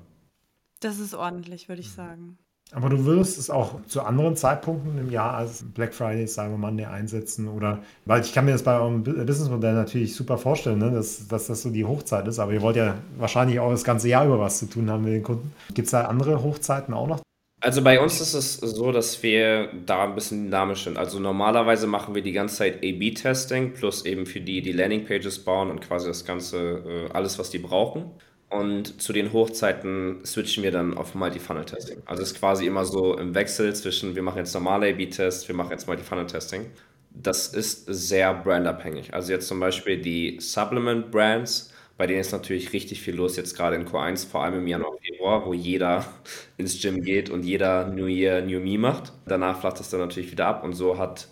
Das 0.80 0.98
ist 0.98 1.14
ordentlich, 1.14 1.68
würde 1.68 1.82
ich 1.82 1.92
sagen. 1.92 2.38
Aber 2.74 2.88
du 2.88 3.04
würdest 3.04 3.38
es 3.38 3.50
auch 3.50 3.86
zu 3.88 4.02
anderen 4.02 4.38
Zeitpunkten 4.38 4.98
im 4.98 5.12
Jahr 5.12 5.34
als 5.34 5.66
Black 5.74 5.94
Friday, 5.94 6.26
Cyber 6.26 6.58
Monday 6.58 6.86
einsetzen 6.86 7.50
oder, 7.50 7.84
weil 8.06 8.22
ich 8.22 8.32
kann 8.32 8.46
mir 8.46 8.54
das 8.54 8.64
bei 8.64 8.80
eurem 8.80 9.04
Businessmodell 9.04 9.74
natürlich 9.74 10.16
super 10.16 10.38
vorstellen, 10.38 10.80
ne, 10.80 10.90
dass, 10.90 11.28
dass 11.28 11.48
das 11.48 11.64
so 11.64 11.70
die 11.70 11.84
Hochzeit 11.84 12.26
ist, 12.30 12.40
aber 12.40 12.54
ihr 12.54 12.62
wollt 12.62 12.78
ja 12.78 12.96
wahrscheinlich 13.18 13.60
auch 13.60 13.72
das 13.72 13.84
ganze 13.84 14.08
Jahr 14.08 14.26
über 14.26 14.40
was 14.40 14.60
zu 14.60 14.68
tun 14.68 14.90
haben 14.90 15.04
mit 15.04 15.12
den 15.12 15.24
Kunden. 15.24 15.54
Gibt 15.74 15.88
es 15.88 15.92
da 15.92 16.06
andere 16.06 16.42
Hochzeiten 16.44 16.94
auch 16.94 17.08
noch? 17.08 17.22
Also 17.64 17.84
bei 17.84 18.00
uns 18.02 18.20
ist 18.20 18.34
es 18.34 18.56
so, 18.56 18.92
dass 18.92 19.22
wir 19.22 19.70
da 19.86 20.06
ein 20.06 20.16
bisschen 20.16 20.46
dynamisch 20.46 20.84
sind. 20.84 20.98
Also 20.98 21.20
normalerweise 21.20 21.86
machen 21.86 22.16
wir 22.16 22.24
die 22.24 22.32
ganze 22.32 22.56
Zeit 22.56 22.78
A-B-Testing 22.78 23.74
plus 23.74 24.04
eben 24.04 24.26
für 24.26 24.42
die, 24.42 24.64
die 24.64 24.72
Landingpages 24.72 25.40
bauen 25.40 25.70
und 25.70 25.80
quasi 25.80 26.08
das 26.08 26.26
Ganze, 26.26 27.08
äh, 27.10 27.14
alles, 27.14 27.38
was 27.38 27.52
die 27.52 27.60
brauchen. 27.60 28.10
Und 28.50 29.00
zu 29.00 29.14
den 29.14 29.32
Hochzeiten 29.32 30.26
switchen 30.26 30.64
wir 30.64 30.72
dann 30.72 30.98
auf 30.98 31.14
Multi-Funnel-Testing. 31.14 32.00
Also 32.06 32.24
es 32.24 32.32
ist 32.32 32.40
quasi 32.40 32.66
immer 32.66 32.84
so 32.84 33.16
im 33.16 33.36
Wechsel 33.36 33.74
zwischen, 33.76 34.16
wir 34.16 34.24
machen 34.24 34.40
jetzt 34.40 34.56
normale 34.56 34.90
A-B-Tests, 34.90 35.48
wir 35.48 35.56
machen 35.56 35.72
jetzt 35.72 35.88
Multi-Funnel-Testing. 35.88 36.66
Das 37.12 37.48
ist 37.48 37.86
sehr 37.86 38.34
brandabhängig. 38.34 39.14
Also 39.14 39.32
jetzt 39.34 39.48
zum 39.48 39.60
Beispiel 39.60 40.02
die 40.02 40.40
Supplement-Brands, 40.40 41.71
bei 42.02 42.08
denen 42.08 42.22
ist 42.22 42.32
natürlich 42.32 42.74
richtig 42.74 43.00
viel 43.00 43.14
los, 43.14 43.38
jetzt 43.38 43.56
gerade 43.56 43.76
in 43.76 43.86
Q1, 43.86 44.28
vor 44.28 44.44
allem 44.44 44.56
im 44.56 44.68
Januar, 44.68 44.94
Februar, 45.04 45.46
wo 45.46 45.54
jeder 45.54 46.04
ins 46.58 46.82
Gym 46.82 47.04
geht 47.04 47.30
und 47.30 47.44
jeder 47.44 47.90
New 47.90 48.08
Year, 48.08 48.42
New 48.42 48.60
Me 48.60 48.80
macht. 48.80 49.14
Danach 49.28 49.60
flacht 49.60 49.80
das 49.80 49.92
dann 49.92 50.00
natürlich 50.00 50.32
wieder 50.32 50.48
ab 50.48 50.64
und 50.64 50.74
so 50.74 50.98
hat 50.98 51.28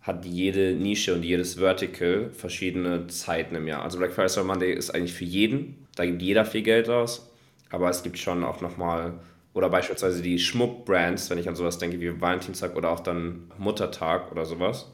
hat 0.00 0.24
jede 0.24 0.72
Nische 0.72 1.12
und 1.12 1.24
jedes 1.24 1.56
Vertical 1.56 2.30
verschiedene 2.30 3.06
Zeiten 3.08 3.54
im 3.54 3.68
Jahr. 3.68 3.82
Also 3.82 3.98
Black 3.98 4.12
Friday 4.12 4.30
Cyber 4.30 4.46
Monday 4.46 4.72
ist 4.72 4.94
eigentlich 4.94 5.12
für 5.12 5.26
jeden, 5.26 5.86
da 5.94 6.06
gibt 6.06 6.22
jeder 6.22 6.46
viel 6.46 6.62
Geld 6.62 6.88
aus, 6.88 7.30
aber 7.68 7.90
es 7.90 8.02
gibt 8.02 8.16
schon 8.16 8.44
auch 8.44 8.62
nochmal, 8.62 9.20
oder 9.52 9.68
beispielsweise 9.68 10.22
die 10.22 10.38
Schmuckbrands, 10.38 11.28
wenn 11.28 11.36
ich 11.36 11.50
an 11.50 11.54
sowas 11.54 11.76
denke 11.76 12.00
wie 12.00 12.18
Valentinstag 12.18 12.76
oder 12.76 12.88
auch 12.88 13.00
dann 13.00 13.50
Muttertag 13.58 14.32
oder 14.32 14.46
sowas. 14.46 14.90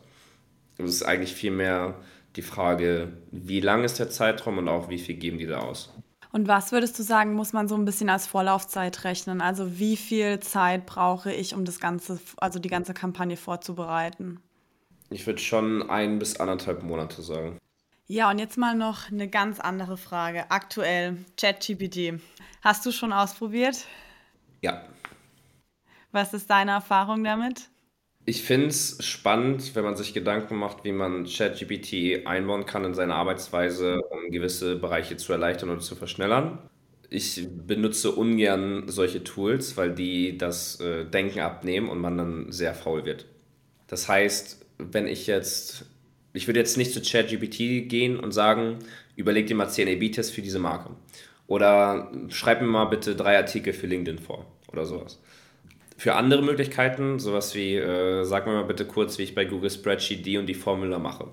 Es 0.77 0.91
ist 0.91 1.03
eigentlich 1.05 1.35
viel 1.35 1.53
mehr 1.53 1.95
die 2.37 2.43
Frage, 2.43 3.13
wie 3.31 3.61
lang 3.61 3.85
ist 3.85 3.99
der 3.99 4.11
Zeitraum 4.11 4.59
und 4.59 4.69
auch 4.69 4.89
wie 4.89 4.99
viel 4.99 5.17
geben 5.17 5.39
die 5.39 5.47
da 5.47 5.59
aus. 5.59 5.93
Und 6.33 6.47
was 6.47 6.71
würdest 6.71 6.99
du 6.99 7.03
sagen, 7.03 7.35
muss 7.35 7.53
man 7.53 7.67
so 7.67 7.75
ein 7.75 7.85
bisschen 7.85 8.09
als 8.09 8.27
Vorlaufzeit 8.27 9.03
rechnen? 9.05 9.41
Also 9.41 9.79
wie 9.79 9.97
viel 9.97 10.39
Zeit 10.39 10.87
brauche 10.87 11.33
ich, 11.33 11.55
um 11.55 11.65
das 11.65 11.81
ganze, 11.81 12.21
also 12.37 12.61
die 12.61 12.69
ganze 12.69 12.95
Kampagne 12.95 13.37
vorzubereiten? 13.37 14.41
Ich 15.11 15.27
würde 15.27 15.41
schon 15.41 15.91
ein 15.91 16.21
bis 16.21 16.39
anderthalb 16.39 16.85
Monate 16.85 17.21
sagen. 17.23 17.59
Ja, 18.07 18.31
und 18.31 18.39
jetzt 18.39 18.59
mal 18.59 18.77
noch 18.77 19.11
eine 19.11 19.29
ganz 19.29 19.59
andere 19.59 19.97
Frage. 19.97 20.51
Aktuell, 20.51 21.17
ChatGPT. 21.37 22.21
Hast 22.63 22.87
du 22.87 22.93
schon 22.93 23.13
ausprobiert? 23.13 23.87
Ja. 24.63 24.85
Was 26.13 26.33
ist 26.35 26.49
deine 26.51 26.73
Erfahrung 26.73 27.25
damit? 27.25 27.69
Ich 28.27 28.43
finde 28.43 28.67
es 28.69 28.99
spannend, 29.05 29.75
wenn 29.75 29.85
man 29.85 29.97
sich 29.97 30.13
Gedanken 30.15 30.57
macht, 30.57 30.85
wie 30.85 30.93
man 30.93 31.25
ChatGPT 31.25 32.27
einbauen 32.27 32.67
kann 32.67 32.85
in 32.85 32.95
seine 32.95 33.15
Arbeitsweise, 33.15 34.01
um 34.03 34.31
gewisse 34.31 34.77
Bereiche 34.77 35.17
zu 35.17 35.33
erleichtern 35.33 35.71
oder 35.71 35.81
zu 35.81 35.97
verschnellern. 35.97 36.59
Ich 37.09 37.49
benutze 37.67 38.13
ungern 38.13 38.85
solche 38.89 39.25
Tools, 39.25 39.77
weil 39.77 39.93
die 39.95 40.39
das 40.39 40.81
äh, 40.81 41.05
Denken 41.07 41.41
abnehmen 41.41 41.89
und 41.89 41.99
man 41.99 42.17
dann 42.19 42.53
sehr 42.53 42.75
faul 42.75 43.05
wird. 43.05 43.27
Das 43.89 44.09
heißt, 44.09 44.65
wenn 44.79 45.09
ich 45.09 45.27
jetzt, 45.27 45.87
ich 46.33 46.47
würde 46.47 46.61
jetzt 46.61 46.77
nicht 46.77 46.93
zu 46.93 47.01
ChatGPT 47.03 47.89
gehen 47.89 48.21
und 48.21 48.33
sagen, 48.33 48.79
überleg 49.17 49.47
dir 49.49 49.57
mal 49.57 49.69
10 49.69 49.89
A-B-Tests 49.89 50.33
für 50.33 50.43
diese 50.43 50.61
Marke. 50.61 50.91
Oder 51.49 52.13
schreib 52.29 52.61
mir 52.61 52.69
mal 52.69 52.85
bitte 52.85 53.17
drei 53.17 53.37
Artikel 53.37 53.73
für 53.73 53.89
LinkedIn 53.89 54.21
vor 54.21 54.47
oder 54.73 54.85
sowas. 54.87 55.19
Für 56.01 56.15
andere 56.15 56.41
Möglichkeiten, 56.41 57.19
sowas 57.19 57.55
wie, 57.55 57.77
äh, 57.77 58.25
sag 58.25 58.47
mir 58.47 58.55
mal 58.55 58.65
bitte 58.65 58.87
kurz, 58.87 59.19
wie 59.19 59.25
ich 59.25 59.35
bei 59.35 59.45
Google 59.45 59.69
Spreadsheet 59.69 60.25
die 60.25 60.39
und 60.39 60.47
die 60.47 60.55
Formel 60.55 60.99
mache. 60.99 61.27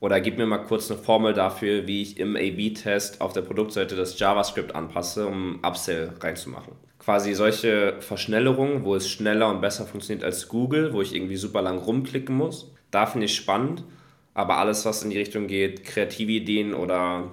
Oder 0.00 0.20
gib 0.20 0.38
mir 0.38 0.46
mal 0.46 0.58
kurz 0.58 0.90
eine 0.90 0.98
Formel 0.98 1.34
dafür, 1.34 1.86
wie 1.86 2.02
ich 2.02 2.18
im 2.18 2.34
A-B-Test 2.34 3.20
auf 3.20 3.32
der 3.32 3.42
Produktseite 3.42 3.94
das 3.94 4.18
JavaScript 4.18 4.74
anpasse, 4.74 5.24
um 5.24 5.60
Upsell 5.64 6.14
reinzumachen. 6.20 6.72
Quasi 6.98 7.32
solche 7.34 7.94
Verschnellerungen, 8.00 8.82
wo 8.82 8.96
es 8.96 9.08
schneller 9.08 9.50
und 9.50 9.60
besser 9.60 9.86
funktioniert 9.86 10.24
als 10.24 10.48
Google, 10.48 10.92
wo 10.92 11.00
ich 11.00 11.14
irgendwie 11.14 11.36
super 11.36 11.62
lang 11.62 11.78
rumklicken 11.78 12.34
muss, 12.34 12.74
da 12.90 13.06
finde 13.06 13.26
ich 13.26 13.36
spannend, 13.36 13.84
aber 14.34 14.56
alles, 14.56 14.84
was 14.84 15.04
in 15.04 15.10
die 15.10 15.18
Richtung 15.18 15.46
geht, 15.46 15.84
kreative 15.84 16.32
Ideen 16.32 16.74
oder 16.74 17.30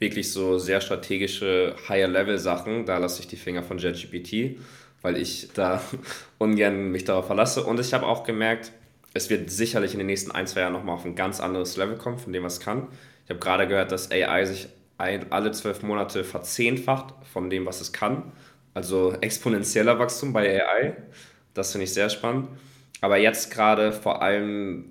wirklich 0.00 0.32
so 0.32 0.58
sehr 0.58 0.80
strategische 0.80 1.76
Higher-Level-Sachen, 1.88 2.86
da 2.86 2.98
lasse 2.98 3.20
ich 3.20 3.28
die 3.28 3.36
Finger 3.36 3.62
von 3.62 3.78
JetGPT, 3.78 4.58
weil 5.02 5.16
ich 5.16 5.50
da 5.54 5.80
ungern 6.38 6.90
mich 6.90 7.04
darauf 7.04 7.26
verlasse. 7.26 7.64
Und 7.64 7.80
ich 7.80 7.94
habe 7.94 8.06
auch 8.06 8.24
gemerkt, 8.24 8.72
es 9.14 9.30
wird 9.30 9.50
sicherlich 9.50 9.92
in 9.92 9.98
den 9.98 10.06
nächsten 10.06 10.30
ein, 10.30 10.46
zwei 10.46 10.60
Jahren 10.60 10.72
nochmal 10.72 10.94
auf 10.94 11.04
ein 11.04 11.14
ganz 11.14 11.40
anderes 11.40 11.76
Level 11.76 11.96
kommen, 11.96 12.18
von 12.18 12.32
dem 12.32 12.44
was 12.44 12.60
kann. 12.60 12.88
Ich 13.24 13.30
habe 13.30 13.40
gerade 13.40 13.66
gehört, 13.66 13.92
dass 13.92 14.10
AI 14.10 14.44
sich 14.44 14.68
ein, 14.98 15.30
alle 15.32 15.52
zwölf 15.52 15.82
Monate 15.82 16.24
verzehnfacht 16.24 17.14
von 17.32 17.50
dem, 17.50 17.66
was 17.66 17.80
es 17.80 17.92
kann. 17.92 18.32
Also 18.74 19.12
exponentieller 19.20 19.98
Wachstum 19.98 20.32
bei 20.32 20.62
AI. 20.62 20.96
Das 21.54 21.72
finde 21.72 21.84
ich 21.84 21.94
sehr 21.94 22.10
spannend. 22.10 22.48
Aber 23.00 23.16
jetzt 23.16 23.50
gerade 23.52 23.92
vor 23.92 24.22
allem, 24.22 24.84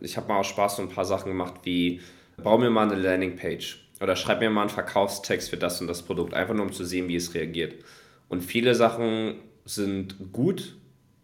ich 0.00 0.16
habe 0.16 0.28
mal 0.28 0.38
aus 0.38 0.48
Spaß 0.48 0.76
so 0.76 0.82
ein 0.82 0.88
paar 0.88 1.04
Sachen 1.04 1.28
gemacht, 1.28 1.54
wie 1.62 2.00
bau 2.36 2.58
mir 2.58 2.70
mal 2.70 2.90
eine 2.90 3.00
Landingpage 3.00 3.86
oder 4.00 4.16
schreib 4.16 4.40
mir 4.40 4.50
mal 4.50 4.62
einen 4.62 4.70
Verkaufstext 4.70 5.50
für 5.50 5.56
das 5.56 5.80
und 5.80 5.86
das 5.86 6.02
Produkt, 6.02 6.34
einfach 6.34 6.54
nur 6.54 6.66
um 6.66 6.72
zu 6.72 6.84
sehen, 6.84 7.08
wie 7.08 7.16
es 7.16 7.34
reagiert. 7.34 7.74
Und 8.28 8.42
viele 8.42 8.74
Sachen 8.74 9.36
sind 9.64 10.32
gut, 10.32 10.76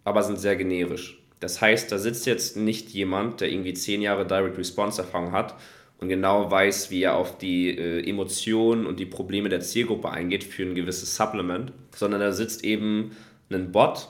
aber 0.05 0.23
sind 0.23 0.39
sehr 0.39 0.57
generisch. 0.57 1.23
Das 1.41 1.61
heißt, 1.61 1.91
da 1.91 1.99
sitzt 1.99 2.27
jetzt 2.27 2.57
nicht 2.57 2.91
jemand, 2.91 3.41
der 3.41 3.51
irgendwie 3.51 3.75
zehn 3.75 4.01
Jahre 4.01 4.27
Direct 4.27 4.59
Response 4.59 5.03
Erfahrung 5.03 5.33
hat 5.33 5.57
und 5.99 6.09
genau 6.09 6.51
weiß, 6.51 6.91
wie 6.91 7.03
er 7.03 7.17
auf 7.17 7.39
die 7.39 7.77
äh, 7.77 8.09
Emotionen 8.09 8.87
und 8.87 9.01
die 9.01 9.07
Probleme 9.07 9.49
der 9.49 9.61
Zielgruppe 9.61 10.11
eingeht 10.11 10.45
für 10.45 10.63
ein 10.63 10.75
gewisses 10.75 11.17
Supplement, 11.17 11.73
sondern 11.95 12.21
da 12.21 12.33
sitzt 12.33 12.65
eben 12.65 13.17
ein 13.51 13.73
Bot, 13.73 14.09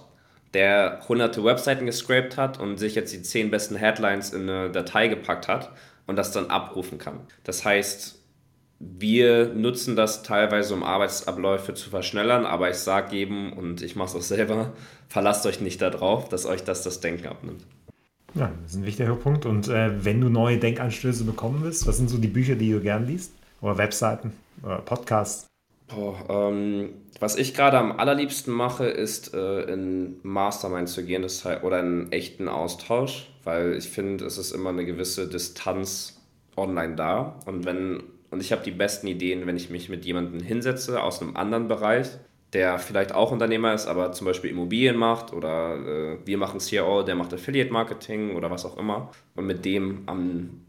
der 0.55 1.01
hunderte 1.09 1.45
Webseiten 1.45 1.87
gescrapt 1.87 2.37
hat 2.37 2.61
und 2.61 2.79
sich 2.79 2.95
jetzt 2.95 3.13
die 3.13 3.23
zehn 3.23 3.51
besten 3.51 3.77
Headlines 3.77 4.33
in 4.33 4.49
eine 4.49 4.71
Datei 4.71 5.09
gepackt 5.09 5.49
hat 5.49 5.73
und 6.07 6.17
das 6.17 6.33
dann 6.33 6.51
abrufen 6.51 6.99
kann. 6.99 7.21
Das 7.45 7.65
heißt, 7.65 8.22
wir 8.99 9.55
nutzen 9.55 9.95
das 9.95 10.23
teilweise, 10.23 10.75
um 10.75 10.83
Arbeitsabläufe 10.83 11.75
zu 11.75 11.91
verschnellern, 11.91 12.45
aber 12.45 12.71
ich 12.71 12.77
sage 12.77 13.17
jedem, 13.17 13.53
und 13.53 13.81
ich 13.83 13.95
mache 13.95 14.09
es 14.09 14.15
auch 14.17 14.27
selber, 14.27 14.73
verlasst 15.09 15.47
euch 15.47 15.61
nicht 15.61 15.81
darauf, 15.81 16.29
dass 16.29 16.47
euch 16.47 16.65
das 16.65 16.83
das 16.83 17.01
Denken 17.01 17.29
abnimmt. 17.29 17.65
Ja, 18.35 18.51
das 18.63 18.73
ist 18.73 18.77
ein 18.79 18.87
wichtiger 18.87 19.15
Punkt. 19.15 19.47
Und 19.47 19.69
äh, 19.69 20.05
wenn 20.05 20.21
du 20.21 20.29
neue 20.29 20.59
Denkanstöße 20.59 21.25
bekommen 21.25 21.61
willst, 21.63 21.87
was 21.87 21.99
sind 21.99 22.09
so 22.09 22.19
die 22.19 22.29
Bücher, 22.29 22.55
die 22.55 22.73
du 22.73 22.81
gern 22.81 23.07
liest? 23.07 23.33
Oder 23.61 23.79
Webseiten 23.79 24.33
oder 24.63 24.79
Podcasts? 24.79 25.47
Oh, 25.95 26.15
ähm, 26.29 26.89
was 27.21 27.37
ich 27.37 27.55
gerade 27.55 27.79
am 27.79 27.93
allerliebsten 27.93 28.53
mache, 28.53 28.87
ist 28.87 29.35
äh, 29.35 29.63
in 29.65 30.17
Mastermind 30.23 30.89
zu 30.89 31.05
gehen 31.05 31.23
das 31.23 31.45
heißt, 31.45 31.63
oder 31.63 31.81
in 31.81 32.11
echten 32.11 32.49
Austausch, 32.49 33.31
weil 33.45 33.75
ich 33.75 33.89
finde, 33.89 34.25
es 34.25 34.39
ist 34.39 34.53
immer 34.53 34.71
eine 34.71 34.87
gewisse 34.87 35.29
Distanz 35.29 36.21
online 36.57 36.97
da. 36.97 37.37
Und 37.47 37.65
wenn 37.65 38.03
und 38.33 38.41
ich 38.41 38.51
habe 38.51 38.63
die 38.65 38.71
besten 38.71 39.07
Ideen, 39.07 39.47
wenn 39.47 39.57
ich 39.59 39.69
mich 39.69 39.91
mit 39.91 40.07
jemandem 40.07 40.41
hinsetze 40.41 41.03
aus 41.03 41.21
einem 41.21 41.37
anderen 41.37 41.69
Bereich, 41.69 42.09
der 42.55 42.79
vielleicht 42.79 43.15
auch 43.15 43.31
Unternehmer 43.31 43.75
ist, 43.75 43.87
aber 43.87 44.13
zum 44.13 44.27
Beispiel 44.27 44.51
Immobilien 44.51 44.97
macht 44.97 45.35
oder 45.35 45.77
äh, 45.77 46.17
wir 46.25 46.39
machen 46.39 46.59
CRO, 46.59 47.03
der 47.03 47.15
macht 47.15 47.35
Affiliate 47.35 47.71
Marketing 47.71 48.35
oder 48.35 48.51
was 48.51 48.65
auch 48.65 48.79
immer 48.79 49.11
und 49.35 49.47
mit 49.47 49.67
dem 49.67 50.05
am 50.07 50.63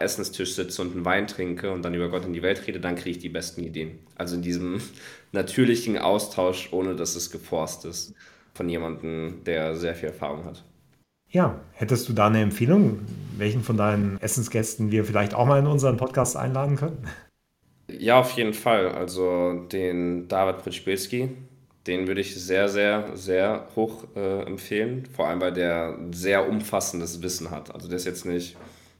Essenstisch 0.00 0.54
sitze 0.54 0.82
und 0.82 0.92
einen 0.92 1.04
Wein 1.04 1.28
trinke 1.28 1.70
und 1.70 1.84
dann 1.84 1.94
über 1.94 2.08
Gott 2.08 2.24
in 2.24 2.32
die 2.32 2.42
Welt 2.42 2.66
rede, 2.66 2.80
dann 2.80 2.96
kriege 2.96 3.10
ich 3.10 3.18
die 3.18 3.28
besten 3.28 3.62
Ideen. 3.62 4.00
Also 4.16 4.34
in 4.34 4.42
diesem 4.42 4.80
natürlichen 5.32 5.98
Austausch, 5.98 6.72
ohne 6.72 6.96
dass 6.96 7.14
es 7.14 7.30
geforst 7.30 7.84
ist, 7.84 8.14
von 8.54 8.68
jemandem, 8.68 9.44
der 9.46 9.76
sehr 9.76 9.94
viel 9.94 10.08
Erfahrung 10.08 10.44
hat. 10.44 10.64
Ja, 11.34 11.60
hättest 11.72 12.08
du 12.08 12.12
da 12.12 12.28
eine 12.28 12.42
Empfehlung, 12.42 13.00
welchen 13.36 13.64
von 13.64 13.76
deinen 13.76 14.20
Essensgästen 14.20 14.92
wir 14.92 15.04
vielleicht 15.04 15.34
auch 15.34 15.46
mal 15.46 15.58
in 15.58 15.66
unseren 15.66 15.96
Podcast 15.96 16.36
einladen 16.36 16.76
können? 16.76 17.08
Ja, 17.88 18.20
auf 18.20 18.30
jeden 18.36 18.54
Fall. 18.54 18.88
Also 18.90 19.64
den 19.66 20.28
David 20.28 20.62
Pritschbilski, 20.62 21.30
den 21.88 22.06
würde 22.06 22.20
ich 22.20 22.36
sehr, 22.36 22.68
sehr, 22.68 23.16
sehr 23.16 23.66
hoch 23.74 24.04
äh, 24.14 24.42
empfehlen. 24.42 25.06
Vor 25.06 25.26
allem, 25.26 25.40
weil 25.40 25.52
der 25.52 25.98
sehr 26.12 26.48
umfassendes 26.48 27.20
Wissen 27.20 27.50
hat. 27.50 27.74
Also 27.74 27.88
der 27.88 27.96
ist 27.96 28.06
jetzt 28.06 28.24
nicht, 28.24 28.56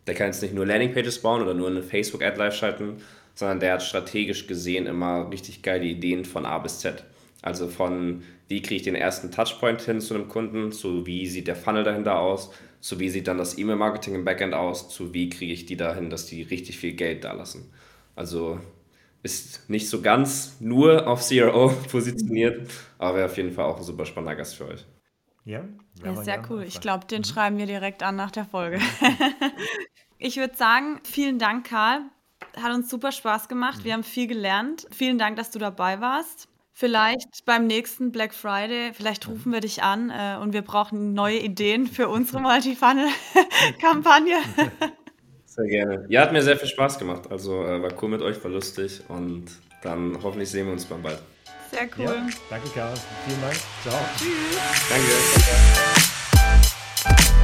der 0.08 0.14
kann 0.16 0.26
jetzt 0.26 0.42
nicht 0.42 0.54
nur 0.54 0.66
Landingpages 0.66 1.22
bauen 1.22 1.40
oder 1.40 1.54
nur 1.54 1.68
eine 1.68 1.84
Facebook-Ad 1.84 2.36
live 2.36 2.56
schalten, 2.56 2.96
sondern 3.36 3.60
der 3.60 3.74
hat 3.74 3.84
strategisch 3.84 4.48
gesehen 4.48 4.86
immer 4.86 5.30
richtig 5.30 5.62
geile 5.62 5.84
Ideen 5.84 6.24
von 6.24 6.46
A 6.46 6.58
bis 6.58 6.80
Z. 6.80 7.04
Also 7.44 7.68
von 7.68 8.22
wie 8.48 8.62
kriege 8.62 8.76
ich 8.76 8.82
den 8.84 8.94
ersten 8.94 9.30
Touchpoint 9.30 9.82
hin 9.82 10.00
zu 10.00 10.14
einem 10.14 10.28
Kunden, 10.28 10.72
zu 10.72 11.04
wie 11.04 11.26
sieht 11.26 11.46
der 11.46 11.56
Funnel 11.56 11.84
dahinter 11.84 12.18
aus, 12.18 12.50
zu 12.80 12.98
wie 13.00 13.10
sieht 13.10 13.28
dann 13.28 13.36
das 13.36 13.58
E-Mail-Marketing 13.58 14.14
im 14.14 14.24
Backend 14.24 14.54
aus, 14.54 14.88
zu 14.88 15.12
wie 15.12 15.28
kriege 15.28 15.52
ich 15.52 15.66
die 15.66 15.76
dahin, 15.76 16.08
dass 16.08 16.24
die 16.24 16.40
richtig 16.40 16.78
viel 16.78 16.94
Geld 16.94 17.22
da 17.24 17.32
lassen. 17.32 17.70
Also 18.16 18.60
ist 19.22 19.68
nicht 19.68 19.90
so 19.90 20.00
ganz 20.00 20.56
nur 20.60 21.06
auf 21.06 21.28
CRO 21.28 21.68
positioniert, 21.90 22.70
aber 22.96 23.18
wäre 23.18 23.26
auf 23.26 23.36
jeden 23.36 23.52
Fall 23.52 23.66
auch 23.66 23.76
ein 23.76 23.84
super 23.84 24.06
spannender 24.06 24.36
Gast 24.36 24.54
für 24.54 24.66
euch. 24.68 24.86
Ja, 25.44 25.64
ja 26.02 26.16
sehr 26.22 26.42
cool. 26.48 26.62
Ich 26.62 26.80
glaube, 26.80 27.04
den 27.04 27.20
mhm. 27.20 27.24
schreiben 27.24 27.58
wir 27.58 27.66
direkt 27.66 28.02
an 28.02 28.16
nach 28.16 28.30
der 28.30 28.46
Folge. 28.46 28.80
ich 30.18 30.38
würde 30.38 30.56
sagen, 30.56 30.98
vielen 31.04 31.38
Dank, 31.38 31.68
Karl. 31.68 32.00
Hat 32.56 32.72
uns 32.72 32.88
super 32.88 33.12
Spaß 33.12 33.48
gemacht. 33.48 33.80
Mhm. 33.80 33.84
Wir 33.84 33.92
haben 33.92 34.04
viel 34.04 34.28
gelernt. 34.28 34.86
Vielen 34.92 35.18
Dank, 35.18 35.36
dass 35.36 35.50
du 35.50 35.58
dabei 35.58 36.00
warst. 36.00 36.48
Vielleicht 36.76 37.44
beim 37.46 37.68
nächsten 37.68 38.10
Black 38.10 38.34
Friday, 38.34 38.92
vielleicht 38.92 39.28
rufen 39.28 39.52
wir 39.52 39.60
dich 39.60 39.84
an 39.84 40.10
äh, 40.10 40.36
und 40.42 40.52
wir 40.52 40.62
brauchen 40.62 41.14
neue 41.14 41.38
Ideen 41.38 41.86
für 41.86 42.08
unsere 42.08 42.40
Multifunnel-Kampagne. 42.42 44.38
Sehr 45.46 45.66
gerne. 45.66 46.04
Ja, 46.08 46.22
hat 46.22 46.32
mir 46.32 46.42
sehr 46.42 46.56
viel 46.56 46.66
Spaß 46.66 46.98
gemacht. 46.98 47.30
Also 47.30 47.64
äh, 47.64 47.80
war 47.80 47.92
cool 48.02 48.08
mit 48.08 48.22
euch, 48.22 48.42
war 48.42 48.50
lustig 48.50 49.02
und 49.06 49.44
dann 49.84 50.18
hoffentlich 50.20 50.50
sehen 50.50 50.66
wir 50.66 50.72
uns 50.72 50.84
beim 50.84 51.00
bald. 51.00 51.20
Sehr 51.70 51.88
cool. 51.96 52.06
Ja, 52.06 52.26
danke, 52.50 52.68
Karl. 52.70 52.94
Vielen 53.24 53.40
Dank. 53.40 53.54
Ciao. 53.84 53.94
Tschüss. 54.18 54.58
Danke. 57.06 57.34